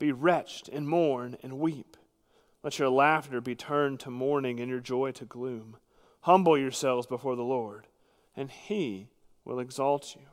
Be 0.00 0.10
wretched, 0.10 0.68
and 0.68 0.88
mourn, 0.88 1.36
and 1.40 1.60
weep. 1.60 1.96
Let 2.64 2.80
your 2.80 2.88
laughter 2.88 3.40
be 3.40 3.54
turned 3.54 4.00
to 4.00 4.10
mourning, 4.10 4.58
and 4.58 4.68
your 4.68 4.80
joy 4.80 5.12
to 5.12 5.24
gloom. 5.24 5.76
Humble 6.22 6.58
yourselves 6.58 7.06
before 7.06 7.36
the 7.36 7.44
Lord, 7.44 7.86
and 8.34 8.50
he 8.50 9.10
will 9.44 9.60
exalt 9.60 10.16
you. 10.16 10.26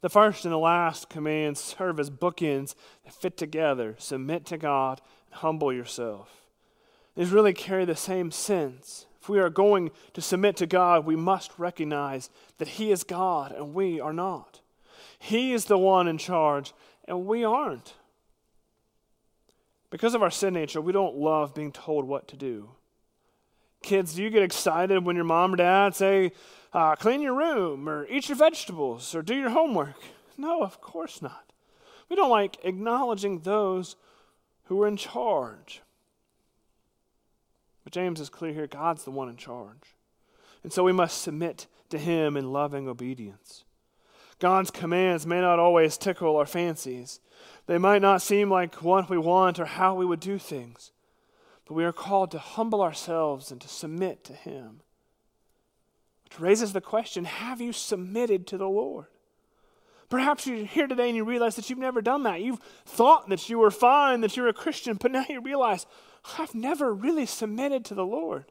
The 0.00 0.10
first 0.10 0.44
and 0.44 0.52
the 0.52 0.58
last 0.58 1.08
commands 1.08 1.58
serve 1.58 1.98
as 1.98 2.10
bookends 2.10 2.76
that 3.04 3.14
fit 3.14 3.36
together. 3.36 3.96
Submit 3.98 4.46
to 4.46 4.58
God 4.58 5.00
humble 5.36 5.72
yourself. 5.72 6.46
These 7.16 7.30
really 7.30 7.54
carry 7.54 7.84
the 7.84 7.96
same 7.96 8.30
sense. 8.30 9.06
If 9.20 9.28
we 9.28 9.38
are 9.38 9.50
going 9.50 9.90
to 10.12 10.20
submit 10.20 10.56
to 10.58 10.66
God, 10.66 11.04
we 11.04 11.16
must 11.16 11.58
recognize 11.58 12.30
that 12.58 12.68
He 12.68 12.92
is 12.92 13.04
God 13.04 13.52
and 13.52 13.74
we 13.74 14.00
are 14.00 14.12
not. 14.12 14.60
He 15.18 15.52
is 15.52 15.64
the 15.64 15.78
one 15.78 16.08
in 16.08 16.18
charge 16.18 16.72
and 17.08 17.26
we 17.26 17.44
aren't. 17.44 17.94
Because 19.90 20.14
of 20.14 20.22
our 20.22 20.30
sin 20.30 20.54
nature, 20.54 20.80
we 20.80 20.92
don't 20.92 21.16
love 21.16 21.54
being 21.54 21.72
told 21.72 22.06
what 22.06 22.28
to 22.28 22.36
do. 22.36 22.70
Kids, 23.82 24.14
do 24.14 24.22
you 24.22 24.30
get 24.30 24.42
excited 24.42 25.04
when 25.04 25.16
your 25.16 25.24
mom 25.24 25.54
or 25.54 25.56
dad 25.56 25.94
say, 25.94 26.32
uh, 26.72 26.96
clean 26.96 27.22
your 27.22 27.34
room, 27.34 27.88
or 27.88 28.06
eat 28.08 28.28
your 28.28 28.36
vegetables, 28.36 29.14
or 29.14 29.22
do 29.22 29.34
your 29.34 29.50
homework? 29.50 29.96
No, 30.36 30.62
of 30.62 30.80
course 30.80 31.22
not. 31.22 31.52
We 32.08 32.16
don't 32.16 32.30
like 32.30 32.58
acknowledging 32.64 33.40
those 33.40 33.96
who 34.66 34.82
are 34.82 34.88
in 34.88 34.96
charge. 34.96 35.82
But 37.84 37.92
James 37.92 38.20
is 38.20 38.28
clear 38.28 38.52
here 38.52 38.66
God's 38.66 39.04
the 39.04 39.10
one 39.10 39.28
in 39.28 39.36
charge. 39.36 39.94
And 40.62 40.72
so 40.72 40.82
we 40.82 40.92
must 40.92 41.22
submit 41.22 41.66
to 41.90 41.98
him 41.98 42.36
in 42.36 42.52
loving 42.52 42.88
obedience. 42.88 43.64
God's 44.38 44.70
commands 44.70 45.26
may 45.26 45.40
not 45.40 45.58
always 45.58 45.96
tickle 45.96 46.36
our 46.36 46.46
fancies. 46.46 47.20
They 47.66 47.78
might 47.78 48.02
not 48.02 48.22
seem 48.22 48.50
like 48.50 48.82
what 48.82 49.08
we 49.08 49.18
want 49.18 49.58
or 49.58 49.64
how 49.64 49.94
we 49.94 50.04
would 50.04 50.20
do 50.20 50.38
things. 50.38 50.92
But 51.66 51.74
we 51.74 51.84
are 51.84 51.92
called 51.92 52.30
to 52.32 52.38
humble 52.38 52.82
ourselves 52.82 53.50
and 53.50 53.60
to 53.60 53.68
submit 53.68 54.24
to 54.24 54.32
him. 54.32 54.82
Which 56.24 56.40
raises 56.40 56.72
the 56.72 56.80
question 56.80 57.24
have 57.24 57.60
you 57.60 57.72
submitted 57.72 58.46
to 58.48 58.58
the 58.58 58.68
Lord? 58.68 59.06
Perhaps 60.08 60.46
you're 60.46 60.64
here 60.64 60.86
today 60.86 61.08
and 61.08 61.16
you 61.16 61.24
realize 61.24 61.56
that 61.56 61.68
you've 61.68 61.78
never 61.78 62.00
done 62.00 62.22
that. 62.22 62.40
You've 62.40 62.60
thought 62.84 63.28
that 63.28 63.48
you 63.48 63.58
were 63.58 63.70
fine, 63.70 64.20
that 64.20 64.36
you're 64.36 64.48
a 64.48 64.52
Christian, 64.52 64.96
but 65.00 65.10
now 65.10 65.24
you 65.28 65.40
realize, 65.40 65.86
I've 66.38 66.54
never 66.54 66.94
really 66.94 67.26
submitted 67.26 67.84
to 67.86 67.94
the 67.94 68.06
Lord. 68.06 68.44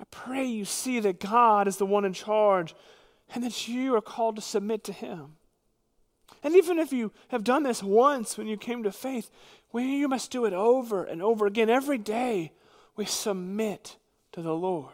I 0.00 0.04
pray 0.10 0.44
you 0.44 0.64
see 0.64 1.00
that 1.00 1.20
God 1.20 1.68
is 1.68 1.76
the 1.76 1.86
one 1.86 2.04
in 2.04 2.12
charge 2.12 2.74
and 3.34 3.44
that 3.44 3.68
you 3.68 3.94
are 3.94 4.00
called 4.00 4.36
to 4.36 4.42
submit 4.42 4.84
to 4.84 4.92
Him. 4.92 5.36
And 6.42 6.54
even 6.54 6.78
if 6.78 6.92
you 6.92 7.12
have 7.28 7.44
done 7.44 7.64
this 7.64 7.82
once 7.82 8.38
when 8.38 8.46
you 8.46 8.56
came 8.56 8.82
to 8.84 8.92
faith, 8.92 9.30
well, 9.72 9.84
you 9.84 10.08
must 10.08 10.30
do 10.30 10.44
it 10.44 10.52
over 10.52 11.04
and 11.04 11.20
over 11.20 11.46
again. 11.46 11.68
Every 11.68 11.98
day 11.98 12.52
we 12.96 13.04
submit 13.04 13.96
to 14.32 14.40
the 14.40 14.54
Lord. 14.54 14.92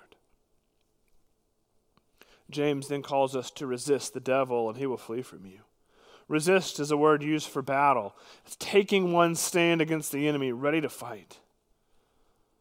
James 2.51 2.89
then 2.89 3.03
calls 3.03 3.35
us 3.35 3.51
to 3.53 3.67
resist 3.67 4.15
the 4.15 4.21
devil 4.21 4.69
and 4.69 4.79
he 4.79 4.87
will 4.87 4.97
flee 4.97 5.23
from 5.23 5.47
you. 5.47 5.61
Resist 6.29 6.81
is 6.81 6.91
a 6.91 6.97
word 6.97 7.23
used 7.23 7.49
for 7.49 7.63
battle. 7.63 8.15
It's 8.47 8.57
taking 8.57 9.13
one's 9.13 9.41
stand 9.41 9.81
against 9.81 10.11
the 10.13 10.27
enemy, 10.27 10.53
ready 10.53 10.81
to 10.81 10.89
fight. 10.89 11.39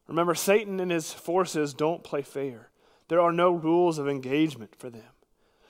Remember, 0.08 0.36
Satan 0.36 0.80
and 0.80 0.91
his 0.91 1.13
forces 1.13 1.74
don't 1.74 2.04
play 2.04 2.22
fair. 2.22 2.69
There 3.08 3.22
are 3.22 3.32
no 3.32 3.52
rules 3.52 3.98
of 3.98 4.08
engagement 4.08 4.76
for 4.76 4.89
them. 4.89 5.04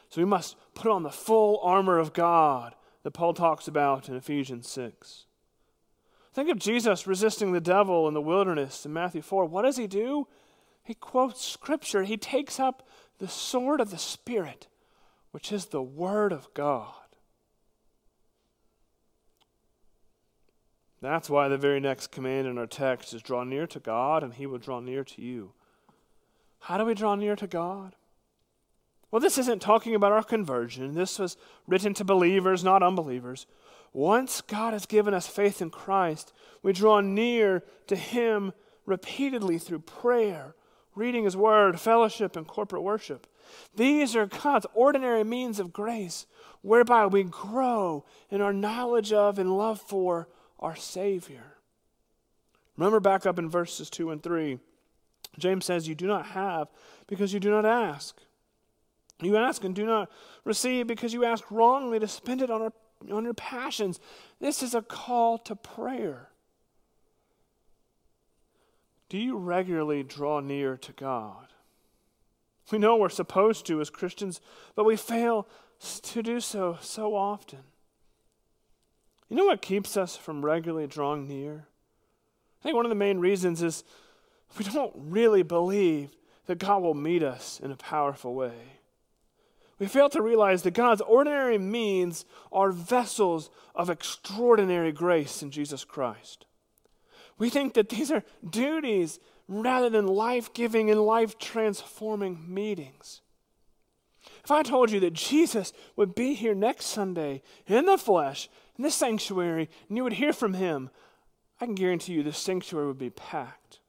So 0.10 0.22
we 0.22 0.26
must 0.26 0.56
put 0.74 0.92
on 0.92 1.04
the 1.04 1.10
full 1.10 1.60
armor 1.62 2.00
of 2.00 2.14
God 2.14 2.76
that 3.04 3.12
Paul 3.12 3.34
talks 3.34 3.68
about 3.68 4.10
in 4.10 4.16
Ephesians 4.16 4.68
6. 4.70 5.26
Think 6.34 6.50
of 6.50 6.58
Jesus 6.58 7.06
resisting 7.06 7.52
the 7.52 7.62
devil 7.62 8.08
in 8.08 8.14
the 8.14 8.22
wilderness 8.22 8.86
in 8.86 8.94
Matthew 8.94 9.22
4. 9.22 9.46
What 9.46 9.64
does 9.64 9.78
he 9.78 9.86
do? 9.86 10.28
He 10.84 10.96
quotes 10.96 11.46
scripture. 11.46 12.04
He 12.04 12.18
takes 12.18 12.60
up 12.60 12.88
the 13.24 13.30
sword 13.30 13.80
of 13.80 13.90
the 13.90 13.98
Spirit, 13.98 14.68
which 15.32 15.54
is 15.54 15.68
the 15.68 15.82
Word 15.82 16.34
of 16.34 16.54
God. 16.54 16.92
That's 21.02 21.30
why 21.30 21.48
the 21.48 21.58
very 21.58 21.80
next 21.80 22.08
command 22.08 22.48
in 22.48 22.58
our 22.58 22.68
text 22.68 23.14
is 23.14 23.22
draw 23.22 23.46
near 23.46 23.66
to 23.68 23.80
God, 23.80 24.24
and 24.24 24.34
He 24.34 24.46
will 24.46 24.58
draw 24.58 24.82
near 24.82 25.06
to 25.06 25.22
you. 25.22 25.54
How 26.60 26.78
do 26.78 26.84
we 26.84 26.94
draw 26.94 27.16
near 27.16 27.38
to 27.38 27.48
God? 27.48 27.96
Well, 29.10 29.22
this 29.22 29.38
isn't 29.38 29.62
talking 29.62 29.96
about 29.96 30.12
our 30.12 30.24
conversion. 30.24 30.94
This 30.94 31.18
was 31.18 31.38
written 31.66 31.94
to 31.94 32.04
believers, 32.04 32.62
not 32.62 32.84
unbelievers. 32.84 33.46
Once 33.94 34.42
God 34.42 34.74
has 34.74 34.86
given 34.86 35.14
us 35.14 35.28
faith 35.28 35.62
in 35.62 35.70
Christ, 35.70 36.34
we 36.62 36.74
draw 36.74 37.00
near 37.00 37.64
to 37.88 37.96
Him 37.96 38.52
repeatedly 38.86 39.60
through 39.60 39.80
prayer, 39.80 40.56
reading 40.96 41.24
His 41.24 41.38
Word, 41.38 41.80
fellowship, 41.80 42.36
and 42.36 42.48
corporate 42.48 42.84
worship. 42.84 43.28
These 43.76 44.16
are 44.16 44.26
God's 44.26 44.66
ordinary 44.74 45.24
means 45.24 45.60
of 45.60 45.74
grace 45.74 46.26
whereby 46.62 47.06
we 47.06 47.24
grow 47.24 48.06
in 48.30 48.42
our 48.42 48.54
knowledge 48.54 49.12
of 49.12 49.38
and 49.38 49.58
love 49.58 49.82
for 49.82 50.28
our 50.60 50.76
Savior. 50.76 51.58
Remember 52.78 53.00
back 53.00 53.26
up 53.26 53.38
in 53.38 53.50
verses 53.50 53.90
2 53.90 54.12
and 54.12 54.24
3. 54.24 54.60
James 55.38 55.66
says, 55.66 55.88
You 55.88 55.96
do 55.96 56.08
not 56.08 56.28
have 56.28 56.70
because 57.08 57.34
you 57.34 57.40
do 57.40 57.52
not 57.52 57.66
ask. 57.66 58.20
You 59.22 59.38
ask 59.38 59.64
and 59.64 59.76
do 59.76 59.86
not 59.86 60.10
receive 60.44 60.88
because 60.88 61.14
you 61.14 61.24
ask 61.24 61.50
wrongly 61.52 62.00
to 62.00 62.08
spend 62.08 62.42
it 62.42 62.50
on, 62.50 62.62
our, 62.62 62.74
on 63.12 63.24
your 63.24 63.34
passions. 63.34 64.00
This 64.40 64.64
is 64.64 64.74
a 64.74 64.82
call 64.82 65.38
to 65.40 65.56
prayer. 65.56 66.30
Do 69.14 69.20
you 69.20 69.38
regularly 69.38 70.02
draw 70.02 70.40
near 70.40 70.76
to 70.76 70.92
God? 70.92 71.54
We 72.72 72.80
know 72.80 72.96
we're 72.96 73.10
supposed 73.10 73.68
to 73.68 73.80
as 73.80 73.92
Christians, 73.92 74.42
but 74.76 74.86
we 74.86 74.96
fail 74.96 75.48
to 76.02 76.24
do 76.24 76.40
so 76.40 76.80
so 76.82 77.16
often. 77.16 77.60
You 79.30 79.36
know 79.38 79.46
what 79.46 79.62
keeps 79.62 79.98
us 79.98 80.18
from 80.18 80.44
regularly 80.44 80.88
drawing 80.88 81.28
near? 81.28 81.68
I 82.60 82.64
think 82.64 82.76
one 82.76 82.88
of 82.88 82.90
the 82.90 82.96
main 82.96 83.20
reasons 83.20 83.62
is 83.62 83.84
we 84.58 84.66
don't 84.66 84.96
really 84.96 85.44
believe 85.44 86.10
that 86.48 86.58
God 86.58 86.82
will 86.82 86.96
meet 86.96 87.22
us 87.22 87.60
in 87.64 87.70
a 87.70 87.76
powerful 87.76 88.34
way. 88.34 88.80
We 89.78 89.86
fail 89.86 90.10
to 90.10 90.24
realize 90.24 90.64
that 90.64 90.74
God's 90.74 91.02
ordinary 91.02 91.60
means 91.60 92.26
are 92.52 92.72
vessels 92.72 93.52
of 93.76 93.92
extraordinary 93.92 94.92
grace 94.92 95.44
in 95.44 95.52
Jesus 95.52 95.84
Christ. 95.84 96.48
We 97.44 97.50
think 97.50 97.74
that 97.74 97.90
these 97.90 98.10
are 98.10 98.24
duties 98.50 99.20
rather 99.50 99.90
than 99.90 100.08
life 100.08 100.54
giving 100.54 100.90
and 100.90 101.02
life 101.02 101.38
transforming 101.38 102.40
meetings. 102.48 103.20
If 104.46 104.50
I 104.50 104.64
told 104.64 104.92
you 104.92 105.02
that 105.02 105.12
Jesus 105.12 105.74
would 105.98 106.16
be 106.16 106.36
here 106.36 106.56
next 106.56 106.86
Sunday 106.86 107.42
in 107.68 107.86
the 107.86 107.98
flesh, 107.98 108.48
in 108.78 108.86
this 108.86 108.96
sanctuary, 108.96 109.70
and 109.90 109.98
you 109.98 110.06
would 110.06 110.14
hear 110.14 110.32
from 110.32 110.54
him, 110.54 110.90
I 111.60 111.66
can 111.66 111.76
guarantee 111.76 112.14
you 112.14 112.24
this 112.24 112.38
sanctuary 112.38 112.88
would 112.88 112.98
be 112.98 113.10
packed. 113.10 113.82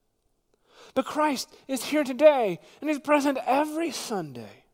But 0.97 1.05
Christ 1.07 1.49
is 1.69 1.85
here 1.85 2.03
today, 2.03 2.59
and 2.81 2.91
he's 2.91 2.99
present 2.99 3.39
every 3.47 3.93
Sunday. 3.93 4.65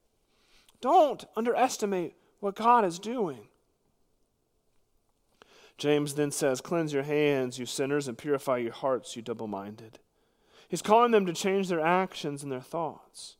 Don't 0.80 1.22
underestimate 1.36 2.14
what 2.38 2.54
God 2.54 2.86
is 2.86 2.98
doing. 2.98 3.48
James 5.80 6.14
then 6.14 6.30
says, 6.30 6.60
Cleanse 6.60 6.92
your 6.92 7.02
hands, 7.02 7.58
you 7.58 7.66
sinners, 7.66 8.06
and 8.06 8.16
purify 8.16 8.58
your 8.58 8.72
hearts, 8.72 9.16
you 9.16 9.22
double 9.22 9.48
minded. 9.48 9.98
He's 10.68 10.82
calling 10.82 11.10
them 11.10 11.26
to 11.26 11.32
change 11.32 11.68
their 11.68 11.80
actions 11.80 12.42
and 12.42 12.52
their 12.52 12.60
thoughts. 12.60 13.36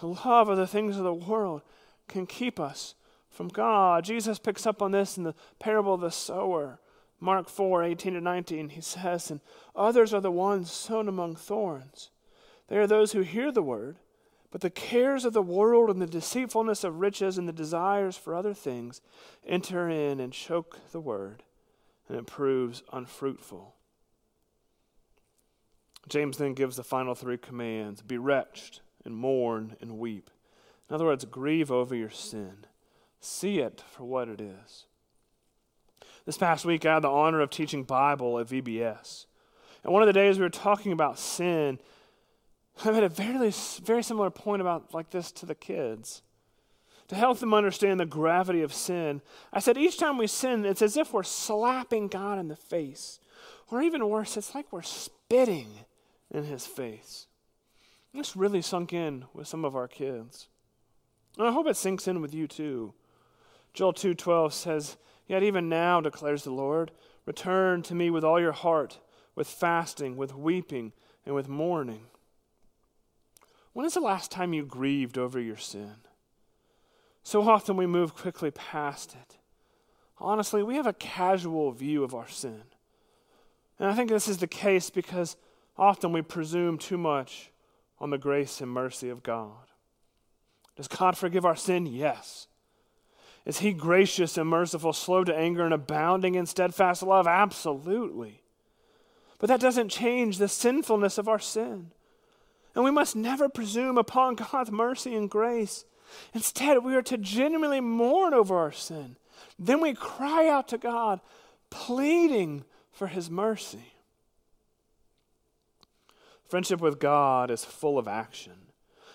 The 0.00 0.06
love 0.06 0.48
of 0.48 0.58
the 0.58 0.66
things 0.66 0.96
of 0.98 1.04
the 1.04 1.14
world 1.14 1.62
can 2.08 2.26
keep 2.26 2.60
us 2.60 2.94
from 3.30 3.48
God. 3.48 4.04
Jesus 4.04 4.38
picks 4.38 4.66
up 4.66 4.82
on 4.82 4.92
this 4.92 5.16
in 5.16 5.24
the 5.24 5.34
parable 5.58 5.94
of 5.94 6.02
the 6.02 6.10
sower. 6.10 6.78
Mark 7.18 7.48
4 7.48 7.82
18 7.82 8.14
to 8.14 8.20
19, 8.20 8.68
he 8.68 8.80
says, 8.82 9.30
And 9.30 9.40
others 9.74 10.12
are 10.12 10.20
the 10.20 10.30
ones 10.30 10.70
sown 10.70 11.08
among 11.08 11.36
thorns. 11.36 12.10
They 12.68 12.76
are 12.76 12.86
those 12.86 13.12
who 13.12 13.20
hear 13.20 13.50
the 13.50 13.62
word, 13.62 13.96
but 14.50 14.60
the 14.60 14.70
cares 14.70 15.24
of 15.24 15.32
the 15.32 15.42
world 15.42 15.90
and 15.90 16.00
the 16.00 16.06
deceitfulness 16.06 16.84
of 16.84 17.00
riches 17.00 17.38
and 17.38 17.48
the 17.48 17.52
desires 17.52 18.16
for 18.16 18.34
other 18.34 18.54
things 18.54 19.00
enter 19.46 19.88
in 19.88 20.20
and 20.20 20.32
choke 20.32 20.78
the 20.92 21.00
word, 21.00 21.42
and 22.08 22.18
it 22.18 22.26
proves 22.26 22.82
unfruitful. 22.92 23.74
James 26.08 26.38
then 26.38 26.54
gives 26.54 26.76
the 26.76 26.84
final 26.84 27.14
three 27.14 27.38
commands 27.38 28.02
Be 28.02 28.18
wretched, 28.18 28.80
and 29.04 29.14
mourn 29.14 29.76
and 29.80 29.98
weep. 29.98 30.30
In 30.88 30.94
other 30.94 31.06
words, 31.06 31.24
grieve 31.24 31.72
over 31.72 31.94
your 31.94 32.10
sin. 32.10 32.66
See 33.20 33.58
it 33.58 33.82
for 33.90 34.04
what 34.04 34.28
it 34.28 34.40
is. 34.40 34.84
This 36.26 36.36
past 36.36 36.64
week, 36.64 36.84
I 36.84 36.94
had 36.94 37.02
the 37.02 37.08
honor 37.08 37.40
of 37.40 37.50
teaching 37.50 37.84
Bible 37.84 38.38
at 38.38 38.48
VBS. 38.48 39.26
And 39.84 39.92
one 39.92 40.02
of 40.02 40.06
the 40.06 40.12
days 40.12 40.38
we 40.38 40.44
were 40.44 40.50
talking 40.50 40.92
about 40.92 41.18
sin, 41.18 41.78
I 42.84 42.90
made 42.90 43.04
a 43.04 43.08
very, 43.08 43.52
very 43.84 44.02
similar 44.02 44.30
point 44.30 44.60
about 44.60 44.92
like 44.92 45.10
this 45.10 45.32
to 45.32 45.46
the 45.46 45.54
kids. 45.54 46.22
To 47.08 47.14
help 47.14 47.38
them 47.38 47.54
understand 47.54 48.00
the 48.00 48.06
gravity 48.06 48.62
of 48.62 48.74
sin, 48.74 49.22
I 49.52 49.60
said 49.60 49.78
each 49.78 49.98
time 49.98 50.18
we 50.18 50.26
sin, 50.26 50.64
it's 50.64 50.82
as 50.82 50.96
if 50.96 51.12
we're 51.12 51.22
slapping 51.22 52.08
God 52.08 52.38
in 52.38 52.48
the 52.48 52.56
face. 52.56 53.20
Or 53.70 53.80
even 53.80 54.08
worse, 54.08 54.36
it's 54.36 54.54
like 54.54 54.72
we're 54.72 54.82
spitting 54.82 55.68
in 56.30 56.44
his 56.44 56.66
face. 56.66 57.26
This 58.12 58.36
really 58.36 58.62
sunk 58.62 58.92
in 58.92 59.26
with 59.34 59.46
some 59.46 59.64
of 59.64 59.76
our 59.76 59.88
kids. 59.88 60.48
And 61.38 61.46
I 61.46 61.52
hope 61.52 61.66
it 61.66 61.76
sinks 61.76 62.08
in 62.08 62.20
with 62.20 62.34
you 62.34 62.48
too. 62.48 62.94
Joel 63.74 63.92
2:12 63.92 64.54
says, 64.54 64.96
"Yet 65.26 65.42
even 65.42 65.68
now 65.68 66.00
declares 66.00 66.44
the 66.44 66.50
Lord, 66.50 66.92
return 67.26 67.82
to 67.82 67.94
me 67.94 68.08
with 68.08 68.24
all 68.24 68.40
your 68.40 68.52
heart, 68.52 69.00
with 69.34 69.48
fasting, 69.48 70.16
with 70.16 70.34
weeping, 70.34 70.92
and 71.26 71.34
with 71.34 71.48
mourning." 71.48 72.10
When 73.74 73.84
is 73.84 73.94
the 73.94 74.00
last 74.00 74.30
time 74.30 74.54
you 74.54 74.64
grieved 74.64 75.18
over 75.18 75.38
your 75.38 75.58
sin? 75.58 76.06
So 77.26 77.42
often 77.50 77.76
we 77.76 77.86
move 77.86 78.14
quickly 78.14 78.52
past 78.52 79.16
it. 79.20 79.36
Honestly, 80.18 80.62
we 80.62 80.76
have 80.76 80.86
a 80.86 80.92
casual 80.92 81.72
view 81.72 82.04
of 82.04 82.14
our 82.14 82.28
sin. 82.28 82.62
And 83.80 83.90
I 83.90 83.96
think 83.96 84.10
this 84.10 84.28
is 84.28 84.38
the 84.38 84.46
case 84.46 84.90
because 84.90 85.36
often 85.76 86.12
we 86.12 86.22
presume 86.22 86.78
too 86.78 86.96
much 86.96 87.50
on 87.98 88.10
the 88.10 88.16
grace 88.16 88.60
and 88.60 88.70
mercy 88.70 89.08
of 89.08 89.24
God. 89.24 89.72
Does 90.76 90.86
God 90.86 91.18
forgive 91.18 91.44
our 91.44 91.56
sin? 91.56 91.84
Yes. 91.84 92.46
Is 93.44 93.58
He 93.58 93.72
gracious 93.72 94.38
and 94.38 94.48
merciful, 94.48 94.92
slow 94.92 95.24
to 95.24 95.36
anger, 95.36 95.64
and 95.64 95.74
abounding 95.74 96.36
in 96.36 96.46
steadfast 96.46 97.02
love? 97.02 97.26
Absolutely. 97.26 98.44
But 99.40 99.48
that 99.48 99.58
doesn't 99.58 99.88
change 99.88 100.38
the 100.38 100.46
sinfulness 100.46 101.18
of 101.18 101.26
our 101.26 101.40
sin. 101.40 101.90
And 102.76 102.84
we 102.84 102.92
must 102.92 103.16
never 103.16 103.48
presume 103.48 103.98
upon 103.98 104.36
God's 104.36 104.70
mercy 104.70 105.16
and 105.16 105.28
grace. 105.28 105.84
Instead, 106.34 106.84
we 106.84 106.94
are 106.94 107.02
to 107.02 107.18
genuinely 107.18 107.80
mourn 107.80 108.34
over 108.34 108.56
our 108.56 108.72
sin. 108.72 109.16
Then 109.58 109.80
we 109.80 109.94
cry 109.94 110.48
out 110.48 110.68
to 110.68 110.78
God, 110.78 111.20
pleading 111.70 112.64
for 112.90 113.06
His 113.06 113.30
mercy. 113.30 113.92
Friendship 116.48 116.80
with 116.80 117.00
God 117.00 117.50
is 117.50 117.64
full 117.64 117.98
of 117.98 118.06
action. 118.06 118.52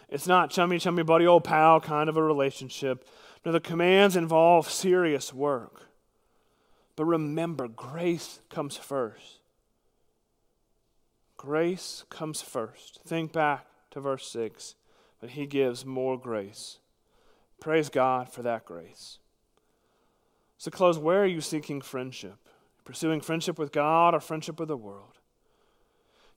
It's 0.09 0.27
not 0.27 0.51
chummy, 0.51 0.77
chummy, 0.77 1.03
buddy, 1.03 1.25
old 1.25 1.45
pal 1.45 1.79
kind 1.79 2.09
of 2.09 2.17
a 2.17 2.23
relationship. 2.23 3.07
No, 3.45 3.51
the 3.51 3.61
commands 3.61 4.15
involve 4.15 4.69
serious 4.69 5.33
work. 5.33 5.87
But 6.95 7.05
remember, 7.05 7.67
grace 7.67 8.41
comes 8.49 8.75
first. 8.75 9.39
Grace 11.37 12.03
comes 12.09 12.41
first. 12.41 12.99
Think 13.03 13.31
back 13.31 13.65
to 13.91 14.01
verse 14.01 14.27
6, 14.27 14.75
but 15.19 15.31
he 15.31 15.47
gives 15.47 15.85
more 15.85 16.19
grace. 16.19 16.77
Praise 17.61 17.89
God 17.89 18.27
for 18.27 18.41
that 18.41 18.65
grace. 18.65 19.19
So, 20.57 20.69
close, 20.71 20.97
where 20.97 21.21
are 21.23 21.27
you 21.27 21.41
seeking 21.41 21.79
friendship? 21.79 22.35
Pursuing 22.83 23.21
friendship 23.21 23.57
with 23.57 23.71
God 23.71 24.13
or 24.13 24.19
friendship 24.19 24.59
with 24.59 24.67
the 24.67 24.75
world? 24.75 25.19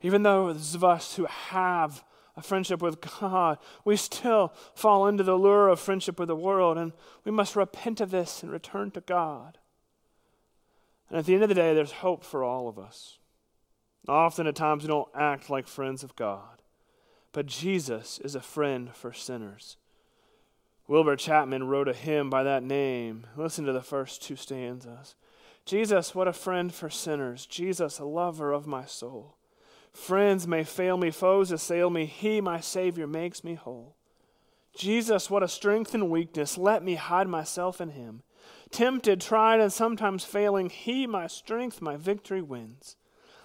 Even 0.02 0.22
though 0.22 0.52
those 0.52 0.74
of 0.74 0.84
us 0.84 1.16
who 1.16 1.24
have 1.24 2.04
a 2.36 2.42
friendship 2.42 2.82
with 2.82 3.00
God, 3.00 3.58
we 3.86 3.96
still 3.96 4.52
fall 4.74 5.06
into 5.06 5.24
the 5.24 5.36
lure 5.36 5.68
of 5.68 5.80
friendship 5.80 6.18
with 6.18 6.28
the 6.28 6.36
world, 6.36 6.76
and 6.76 6.92
we 7.24 7.32
must 7.32 7.56
repent 7.56 8.02
of 8.02 8.10
this 8.10 8.42
and 8.42 8.52
return 8.52 8.90
to 8.90 9.00
God. 9.00 9.56
And 11.08 11.18
at 11.18 11.24
the 11.24 11.32
end 11.34 11.42
of 11.42 11.48
the 11.48 11.54
day, 11.54 11.72
there's 11.74 11.92
hope 11.92 12.22
for 12.22 12.44
all 12.44 12.68
of 12.68 12.78
us. 12.78 13.18
Often 14.06 14.46
at 14.46 14.56
times 14.56 14.82
we 14.82 14.88
don't 14.88 15.08
act 15.14 15.48
like 15.48 15.66
friends 15.66 16.04
of 16.04 16.16
God, 16.16 16.60
but 17.32 17.46
Jesus 17.46 18.18
is 18.18 18.34
a 18.34 18.40
friend 18.40 18.94
for 18.94 19.14
sinners. 19.14 19.78
Wilbur 20.86 21.16
Chapman 21.16 21.64
wrote 21.64 21.88
a 21.88 21.94
hymn 21.94 22.28
by 22.28 22.42
that 22.42 22.62
name. 22.62 23.26
Listen 23.36 23.64
to 23.64 23.72
the 23.72 23.80
first 23.80 24.22
two 24.22 24.36
stanzas. 24.36 25.14
Jesus, 25.64 26.14
what 26.14 26.28
a 26.28 26.32
friend 26.32 26.74
for 26.74 26.90
sinners. 26.90 27.46
Jesus, 27.46 27.98
a 27.98 28.04
lover 28.04 28.52
of 28.52 28.66
my 28.66 28.84
soul. 28.84 29.36
Friends 29.92 30.46
may 30.46 30.62
fail 30.62 30.98
me, 30.98 31.10
foes 31.10 31.50
assail 31.50 31.88
me. 31.88 32.04
He, 32.04 32.42
my 32.42 32.60
Savior, 32.60 33.06
makes 33.06 33.42
me 33.42 33.54
whole. 33.54 33.96
Jesus, 34.76 35.30
what 35.30 35.42
a 35.42 35.48
strength 35.48 35.94
and 35.94 36.10
weakness. 36.10 36.58
Let 36.58 36.82
me 36.82 36.96
hide 36.96 37.28
myself 37.28 37.80
in 37.80 37.90
Him. 37.90 38.22
Tempted, 38.70 39.20
tried, 39.20 39.60
and 39.60 39.72
sometimes 39.72 40.24
failing, 40.24 40.68
He, 40.68 41.06
my 41.06 41.28
strength, 41.28 41.80
my 41.80 41.96
victory 41.96 42.42
wins. 42.42 42.96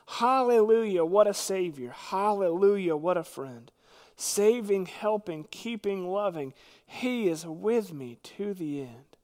Hallelujah, 0.08 1.06
what 1.06 1.28
a 1.28 1.34
Savior. 1.34 1.94
Hallelujah, 1.96 2.98
what 2.98 3.16
a 3.16 3.24
friend. 3.24 3.72
Saving, 4.22 4.86
helping, 4.86 5.46
keeping, 5.50 6.06
loving. 6.06 6.54
He 6.86 7.30
is 7.30 7.46
with 7.46 7.94
me 7.94 8.18
to 8.24 8.54
the 8.54 8.82
end. 8.82 9.16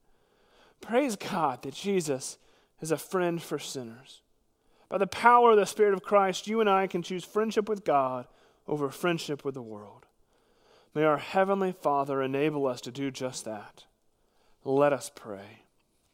Praise 0.79 1.17
God 1.17 1.63
that 1.63 1.73
Jesus 1.73 2.38
is 2.79 2.91
a 2.91 2.97
friend 2.97 3.43
for 3.43 3.60
sinners. 3.60 4.21
By 4.88 4.97
the 4.97 5.05
power 5.05 5.51
of 5.51 5.58
the 5.58 5.65
Spirit 5.65 5.93
of 5.93 6.01
Christ, 6.01 6.47
you 6.47 6.62
and 6.62 6.69
I 6.69 6.88
can 6.88 7.03
choose 7.03 7.25
friendship 7.25 7.67
with 7.67 7.84
God 7.84 8.25
over 8.69 8.89
friendship 8.89 9.43
with 9.43 9.55
the 9.55 9.62
world. 9.62 10.05
May 10.93 11.03
our 11.03 11.17
Heavenly 11.17 11.73
Father 11.73 12.21
enable 12.21 12.65
us 12.65 12.79
to 12.79 12.91
do 12.91 13.12
just 13.12 13.43
that. 13.43 13.84
Let 14.63 14.93
us 14.93 15.12
pray. 15.13 15.64